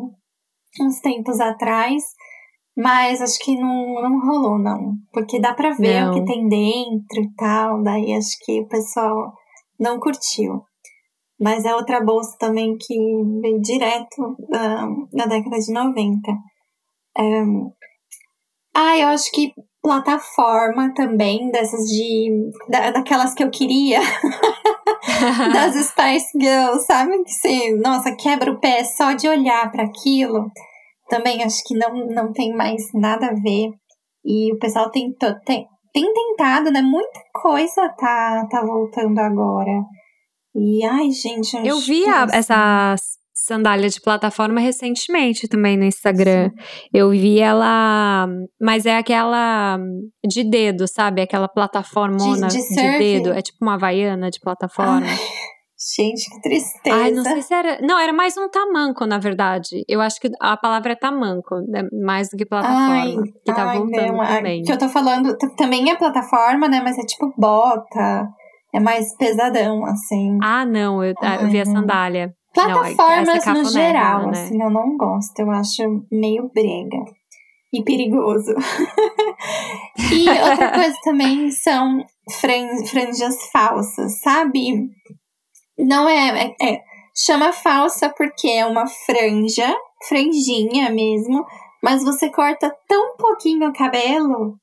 [0.80, 2.02] uns tempos atrás.
[2.76, 4.94] Mas acho que não, não rolou, não.
[5.12, 6.10] Porque dá pra ver Não.
[6.10, 7.80] o que tem dentro e tal.
[7.84, 9.32] Daí acho que o pessoal
[9.84, 10.62] não curtiu.
[11.38, 12.96] Mas é outra bolsa também que
[13.40, 16.30] veio direto da, da década de 90.
[17.16, 17.42] É,
[18.74, 22.50] ah, eu acho que plataforma também, dessas de.
[22.68, 24.00] Da, daquelas que eu queria.
[25.52, 27.22] das Spice Girls, sabe?
[27.22, 30.50] Que você, nossa, quebra o pé só de olhar para aquilo.
[31.08, 33.70] também acho que não, não tem mais nada a ver.
[34.24, 35.14] E o pessoal tem,
[35.44, 36.82] tem, tem tentado, né?
[36.82, 39.84] Muita coisa tá, tá voltando agora.
[40.54, 41.56] E, ai, gente.
[41.64, 42.96] Eu vi a, essa
[43.32, 46.50] sandália de plataforma recentemente também no Instagram.
[46.50, 46.88] Sim.
[46.92, 48.28] Eu vi ela,
[48.60, 49.78] mas é aquela
[50.26, 51.22] de dedo, sabe?
[51.22, 53.32] Aquela plataforma de, de, de dedo.
[53.32, 55.06] É tipo uma havaiana de plataforma.
[55.06, 55.43] Ai.
[55.84, 56.96] Gente, que tristeza.
[56.96, 57.78] Ai, não sei se era.
[57.82, 59.84] Não, era mais um tamanco, na verdade.
[59.86, 61.86] Eu acho que a palavra é tamanco, né?
[61.92, 62.94] mais do que plataforma.
[62.94, 64.62] Ai, que tá ai, voltando não, também.
[64.62, 66.80] que eu tô falando também é plataforma, né?
[66.82, 68.26] Mas é tipo bota.
[68.72, 70.38] É mais pesadão, assim.
[70.42, 72.34] Ah, não, eu, ai, eu vi a sandália.
[72.54, 74.42] Plataformas não, no geral, né?
[74.44, 75.38] assim, eu não gosto.
[75.38, 77.04] Eu acho meio brega
[77.72, 78.54] e perigoso.
[80.12, 82.02] e outra coisa também são
[82.40, 84.88] franjas falsas, sabe?
[85.78, 86.80] Não é, é, é,
[87.16, 89.72] Chama falsa porque é uma franja,
[90.08, 91.44] franjinha mesmo,
[91.80, 94.58] mas você corta tão pouquinho o cabelo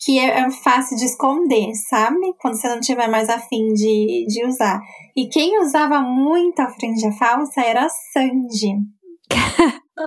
[0.00, 2.34] que é, é fácil de esconder, sabe?
[2.40, 4.80] Quando você não tiver mais afim de, de usar.
[5.14, 8.76] E quem usava muito a franja falsa era a Sandy.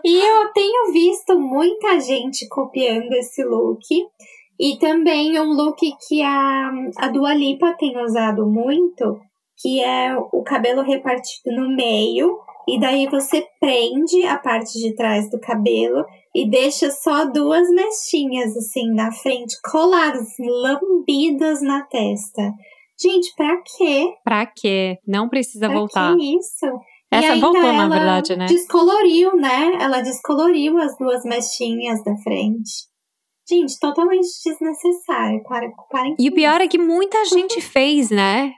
[0.04, 3.86] e eu tenho visto muita gente copiando esse look.
[4.60, 9.20] E também um look que a, a Dua Lipa tem usado muito,
[9.58, 12.40] que é o cabelo repartido no meio.
[12.68, 16.06] E daí você prende a parte de trás do cabelo
[16.36, 22.52] e deixa só duas mechinhas assim na frente, coladas, assim, lambidas na testa.
[23.00, 24.14] Gente, pra quê?
[24.24, 24.98] Pra quê?
[25.08, 26.16] Não precisa pra voltar.
[26.16, 26.66] Que isso?
[27.10, 28.48] Essa voltou, na verdade, né?
[28.48, 29.78] Descoloriu, né?
[29.80, 32.88] Ela descoloriu as duas mechinhas da frente.
[33.50, 35.42] Gente, totalmente desnecessário.
[35.44, 38.52] Para, para e o pior é que muita gente fez, né?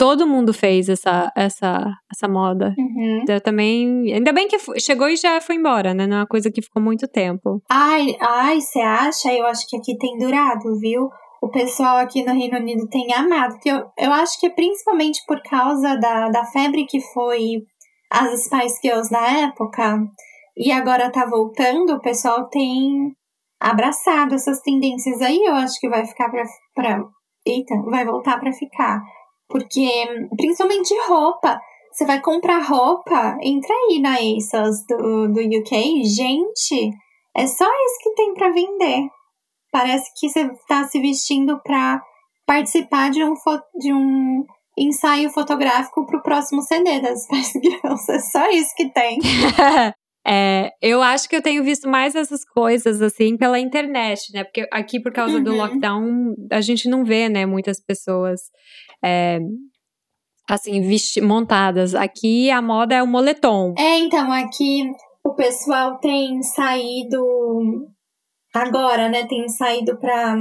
[0.00, 2.74] Todo mundo fez essa, essa, essa moda.
[2.78, 3.22] Uhum.
[3.28, 4.10] Eu também.
[4.14, 6.06] Ainda bem que chegou e já foi embora, né?
[6.06, 7.62] Não é uma coisa que ficou muito tempo.
[7.70, 9.30] Ai, ai, você acha?
[9.30, 11.10] Eu acho que aqui tem durado, viu?
[11.42, 13.56] O pessoal aqui no Reino Unido tem amado.
[13.64, 17.62] Eu, eu acho que é principalmente por causa da, da febre que foi
[18.10, 19.98] as Spice Girls na época.
[20.56, 23.12] E agora tá voltando, o pessoal tem
[23.60, 25.44] abraçado essas tendências aí.
[25.44, 26.44] Eu acho que vai ficar pra.
[26.74, 27.04] pra
[27.46, 29.02] eita, vai voltar pra ficar.
[29.50, 31.60] Porque, principalmente roupa,
[31.92, 36.90] você vai comprar roupa, entra aí na ASOS do, do UK, gente,
[37.36, 39.08] é só isso que tem para vender.
[39.72, 42.00] Parece que você tá se vestindo para
[42.46, 43.34] participar de um,
[43.78, 44.44] de um
[44.78, 48.10] ensaio fotográfico pro próximo CD das Spice Girls.
[48.10, 49.18] É só isso que tem.
[50.26, 54.44] É, eu acho que eu tenho visto mais essas coisas assim pela internet, né?
[54.44, 55.42] Porque aqui, por causa uhum.
[55.42, 58.40] do lockdown, a gente não vê, né, muitas pessoas
[59.02, 59.38] é,
[60.48, 60.80] assim,
[61.22, 61.94] montadas.
[61.94, 63.74] Aqui a moda é o moletom.
[63.78, 64.90] É, então, aqui
[65.24, 67.24] o pessoal tem saído
[68.54, 69.26] agora, né?
[69.26, 70.36] Tem saído pra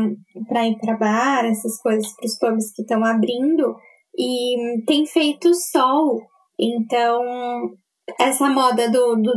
[0.67, 3.75] ir pra bar, essas coisas, pros pubs que estão abrindo.
[4.17, 6.19] E tem feito sol.
[6.59, 7.23] Então,
[8.19, 9.31] essa moda do, do,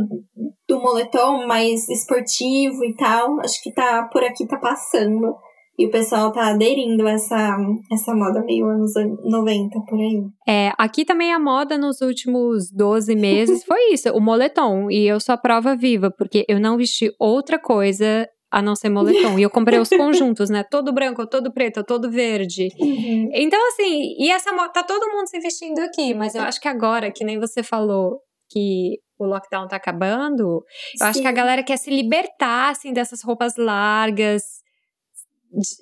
[0.67, 5.35] do moletom mais esportivo e tal, acho que tá por aqui tá passando.
[5.77, 7.57] E o pessoal tá aderindo a essa,
[7.91, 8.93] essa moda meio anos
[9.23, 10.23] 90 por aí.
[10.47, 14.91] É, aqui também a moda nos últimos 12 meses foi isso, o moletom.
[14.91, 18.89] E eu sou a prova viva, porque eu não vesti outra coisa a não ser
[18.89, 19.39] moletom.
[19.39, 20.63] E eu comprei os conjuntos, né?
[20.63, 22.67] Todo branco, todo preto, todo verde.
[22.79, 23.29] Uhum.
[23.33, 26.67] Então, assim, e essa moda, tá todo mundo se vestindo aqui, mas eu acho que
[26.67, 28.19] agora, que nem você falou,
[28.53, 30.63] que o lockdown tá acabando, eu
[30.97, 31.05] Sim.
[31.05, 34.43] acho que a galera quer se libertar, assim, dessas roupas largas,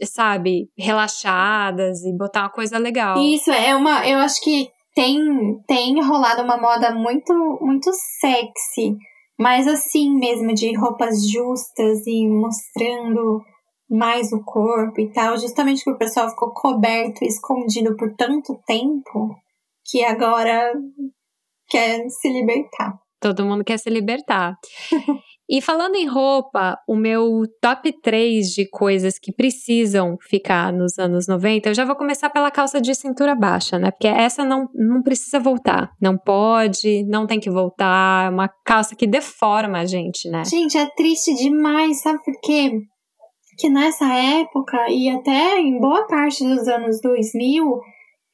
[0.04, 3.18] sabe, relaxadas e botar uma coisa legal.
[3.18, 4.08] Isso, é uma.
[4.08, 5.20] Eu acho que tem,
[5.68, 8.96] tem rolado uma moda muito, muito sexy,
[9.40, 13.42] mas assim mesmo, de roupas justas e mostrando
[13.90, 18.58] mais o corpo e tal, justamente porque o pessoal ficou coberto e escondido por tanto
[18.66, 19.36] tempo
[19.86, 20.74] que agora
[21.72, 23.00] quer se libertar.
[23.22, 24.56] Todo mundo quer se libertar.
[25.50, 31.28] e falando em roupa, o meu top 3 de coisas que precisam ficar nos anos
[31.28, 33.92] 90, eu já vou começar pela calça de cintura baixa, né?
[33.92, 35.92] Porque essa não, não precisa voltar.
[36.02, 38.26] Não pode, não tem que voltar.
[38.26, 40.44] É uma calça que deforma a gente, né?
[40.44, 42.82] Gente, é triste demais, sabe por quê?
[43.58, 47.80] Que nessa época, e até em boa parte dos anos 2000,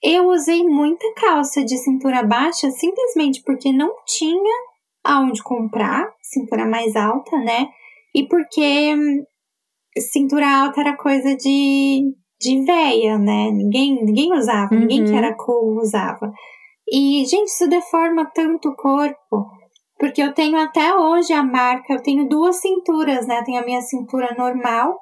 [0.04, 4.56] eu usei muita calça de cintura baixa simplesmente porque não tinha
[5.04, 7.70] aonde comprar, cintura mais alta, né?
[8.14, 9.24] E porque hum,
[10.00, 13.50] cintura alta era coisa de, de véia, né?
[13.52, 14.82] Ninguém, ninguém usava, uhum.
[14.82, 16.32] ninguém que era cool usava.
[16.90, 19.46] E, gente, isso deforma tanto o corpo.
[20.00, 23.40] Porque eu tenho até hoje a marca, eu tenho duas cinturas, né?
[23.40, 24.96] Eu tenho a minha cintura normal,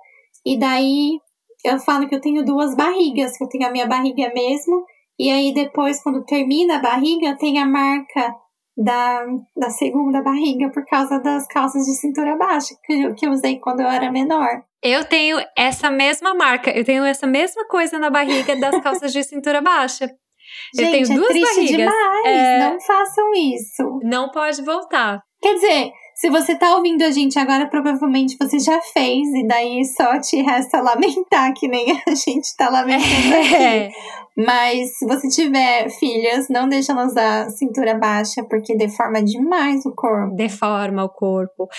[0.45, 1.19] e daí
[1.65, 4.85] eu falo que eu tenho duas barrigas, que eu tenho a minha barriga mesmo,
[5.19, 8.35] e aí depois, quando termina a barriga, tem a marca
[8.77, 13.31] da, da segunda barriga por causa das calças de cintura baixa que eu, que eu
[13.31, 14.63] usei quando eu era menor.
[14.83, 19.23] Eu tenho essa mesma marca, eu tenho essa mesma coisa na barriga das calças de
[19.23, 20.07] cintura baixa.
[20.75, 21.77] Gente, eu tenho é duas triste barrigas.
[21.77, 22.25] demais.
[22.25, 23.99] É, Não façam isso.
[24.03, 25.21] não pode voltar.
[25.41, 29.83] Quer dizer, se você tá ouvindo a gente agora, provavelmente você já fez, e daí
[29.85, 33.55] só te resta lamentar, que nem a gente tá lamentando aqui.
[33.55, 33.89] É.
[34.37, 39.93] Mas se você tiver filhas, não deixa elas usar cintura baixa, porque deforma demais o
[39.95, 40.35] corpo.
[40.35, 41.69] Deforma o corpo.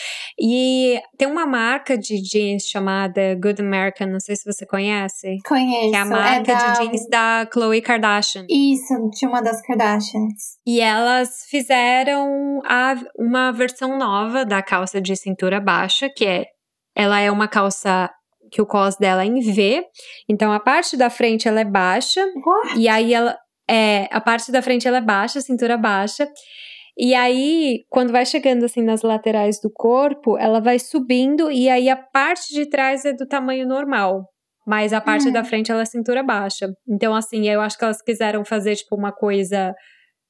[0.41, 5.37] E tem uma marca de jeans chamada Good American, não sei se você conhece.
[5.47, 5.91] Conheço.
[5.91, 8.47] Que é a marca da- de jeans da Khloe Kardashian.
[8.49, 10.57] Isso, de uma das Kardashians.
[10.67, 16.45] E elas fizeram a- uma versão nova da calça de cintura baixa, que é
[16.95, 18.11] ela é uma calça
[18.51, 19.85] que o cos dela é em V,
[20.29, 22.79] então a parte da frente ela é baixa What?
[22.79, 23.37] e aí ela
[23.69, 26.29] é a parte da frente ela é baixa, cintura baixa.
[26.99, 31.91] E aí, quando vai chegando assim nas laterais do corpo, ela vai subindo e aí
[31.91, 34.25] a parte de trás é do tamanho normal.
[34.67, 35.33] Mas a parte Hum.
[35.33, 36.69] da frente ela é cintura baixa.
[36.89, 39.75] Então, assim, eu acho que elas quiseram fazer, tipo, uma coisa,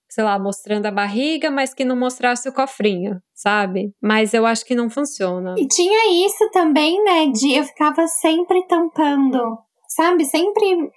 [0.09, 3.91] sei lá, mostrando a barriga, mas que não mostrasse o cofrinho, sabe?
[4.03, 5.55] Mas eu acho que não funciona.
[5.59, 7.27] E tinha isso também, né?
[7.27, 10.25] De eu ficava sempre tampando, sabe?
[10.25, 10.91] Sempre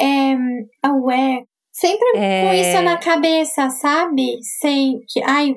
[0.00, 0.34] é,
[0.82, 1.44] aware.
[1.72, 2.60] Sempre com É.
[2.60, 4.36] isso na cabeça, sabe?
[4.60, 5.56] Sei que, ai,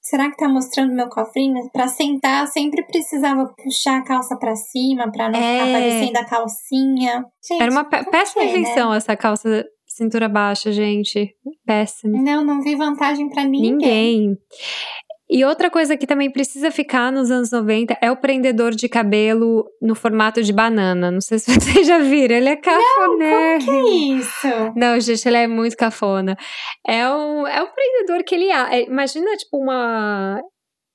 [0.00, 1.68] será que tá mostrando meu cofrinho?
[1.72, 5.74] Pra sentar, sempre precisava puxar a calça pra cima, pra não ficar É.
[5.76, 7.24] aparecendo a calcinha.
[7.46, 8.50] Gente, Era uma péssima né?
[8.50, 9.62] invenção essa calça
[9.98, 11.34] cintura baixa, gente.
[11.66, 12.22] Péssima.
[12.22, 13.72] Não, não vi vantagem pra ninguém.
[13.72, 14.38] Ninguém.
[15.30, 19.66] E outra coisa que também precisa ficar nos anos 90 é o prendedor de cabelo
[19.82, 21.10] no formato de banana.
[21.10, 23.58] Não sei se vocês já viram, ele é cafoné.
[23.58, 24.48] Que isso?
[24.74, 26.34] Não, gente, ele é muito cafona.
[26.86, 28.50] É um, é um prendedor que ele.
[28.50, 30.40] é, imagina, tipo, uma.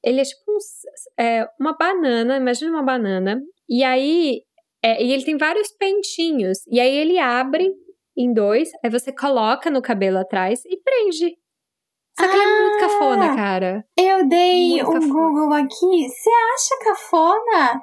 [0.04, 2.38] Ele é tipo um é, uma banana.
[2.38, 3.40] Imagina uma banana.
[3.70, 4.42] E aí.
[4.84, 6.58] é, e ele tem vários pentinhos.
[6.72, 7.70] E aí ele abre
[8.18, 8.70] em dois.
[8.84, 11.36] Aí você coloca no cabelo atrás e prende.
[12.20, 12.80] Só que ele é muito Ah!
[12.80, 13.86] cafona, cara.
[13.98, 15.14] Eu dei Muito um cafona.
[15.14, 16.10] Google aqui.
[16.10, 17.82] Você acha cafona?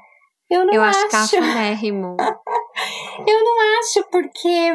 [0.48, 1.10] Eu não Eu acho acho.
[1.36, 2.16] cafonérrimo.
[3.26, 4.72] Eu não acho, porque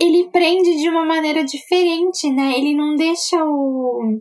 [0.00, 2.56] ele prende de uma maneira diferente, né?
[2.58, 4.18] Ele não deixa o,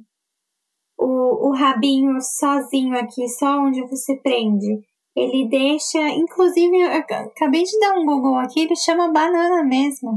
[1.00, 4.82] o, o rabinho sozinho aqui, só onde você prende.
[5.18, 10.12] Ele deixa, inclusive, eu acabei de dar um Google aqui, ele chama banana mesmo.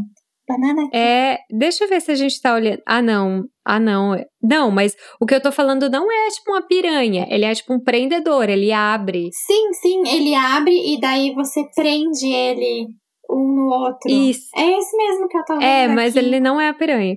[0.47, 2.83] Banana É, deixa eu ver se a gente tá olhando.
[2.85, 3.45] Ah, não.
[3.65, 4.17] Ah, não.
[4.43, 7.27] Não, mas o que eu tô falando não é tipo uma piranha.
[7.31, 9.31] Ele é tipo um prendedor, ele abre.
[9.33, 12.89] Sim, sim, ele abre e daí você prende ele
[13.31, 14.11] um no outro.
[14.11, 14.49] Isso.
[14.57, 15.65] É esse mesmo que eu tô vendo.
[15.65, 16.27] É, mas aqui.
[16.27, 17.17] ele não é a piranha.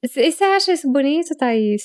[0.00, 1.82] E você acha isso bonito, Thaís?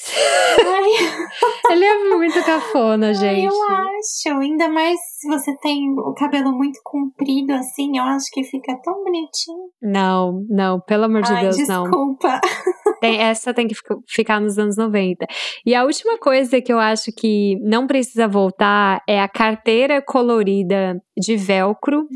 [0.59, 0.91] Ai,
[1.73, 3.45] ele é muito cafona, ai, gente.
[3.45, 4.39] eu acho.
[4.39, 9.03] Ainda mais se você tem o cabelo muito comprido assim, eu acho que fica tão
[9.03, 9.69] bonitinho.
[9.81, 11.83] Não, não, pelo amor de Ai, Deus, não.
[11.83, 12.39] desculpa.
[13.01, 15.25] Tem- essa tem que fica- ficar nos anos 90.
[15.65, 21.01] E a última coisa que eu acho que não precisa voltar é a carteira colorida
[21.17, 22.07] de velcro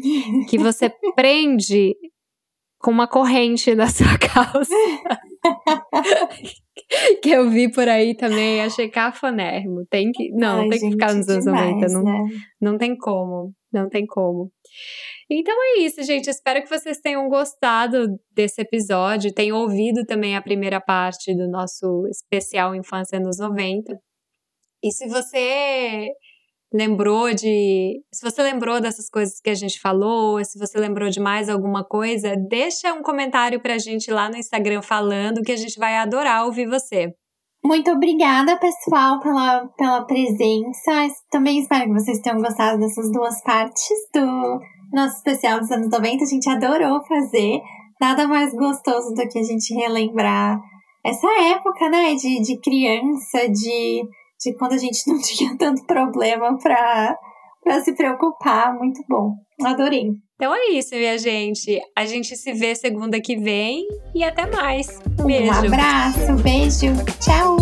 [0.49, 1.93] que você prende
[2.79, 4.73] com uma corrente na sua calça.
[7.21, 9.85] que eu vi por aí também, achei cafonérrimo.
[9.89, 12.39] Tem que, não, Ai, tem que ficar nos anos demais, 90, não, né?
[12.61, 14.51] não tem como, não tem como.
[15.29, 16.29] Então é isso, gente.
[16.29, 22.07] Espero que vocês tenham gostado desse episódio, tenham ouvido também a primeira parte do nosso
[22.07, 23.93] especial Infância nos 90.
[24.83, 26.07] E se você
[26.73, 28.01] lembrou de.
[28.13, 31.83] Se você lembrou dessas coisas que a gente falou, se você lembrou de mais alguma
[31.83, 36.45] coisa, deixa um comentário pra gente lá no Instagram falando que a gente vai adorar
[36.45, 37.13] ouvir você.
[37.65, 41.07] Muito obrigada, pessoal, pela, pela presença.
[41.29, 44.59] Também espero que vocês tenham gostado dessas duas partes do
[44.93, 46.23] nosso especial dos anos 90.
[46.23, 47.59] A gente adorou fazer.
[47.99, 50.59] Nada mais gostoso do que a gente relembrar
[51.03, 52.13] essa época, né?
[52.13, 54.03] De, de criança, de,
[54.39, 57.15] de quando a gente não tinha tanto problema pra,
[57.63, 58.73] pra se preocupar.
[58.77, 59.33] Muito bom.
[59.63, 60.11] Adorei.
[60.35, 61.81] Então é isso, minha gente.
[61.95, 64.99] A gente se vê segunda que vem e até mais.
[65.19, 65.51] Um beijo.
[65.51, 67.57] Um abraço, beijo, tchau.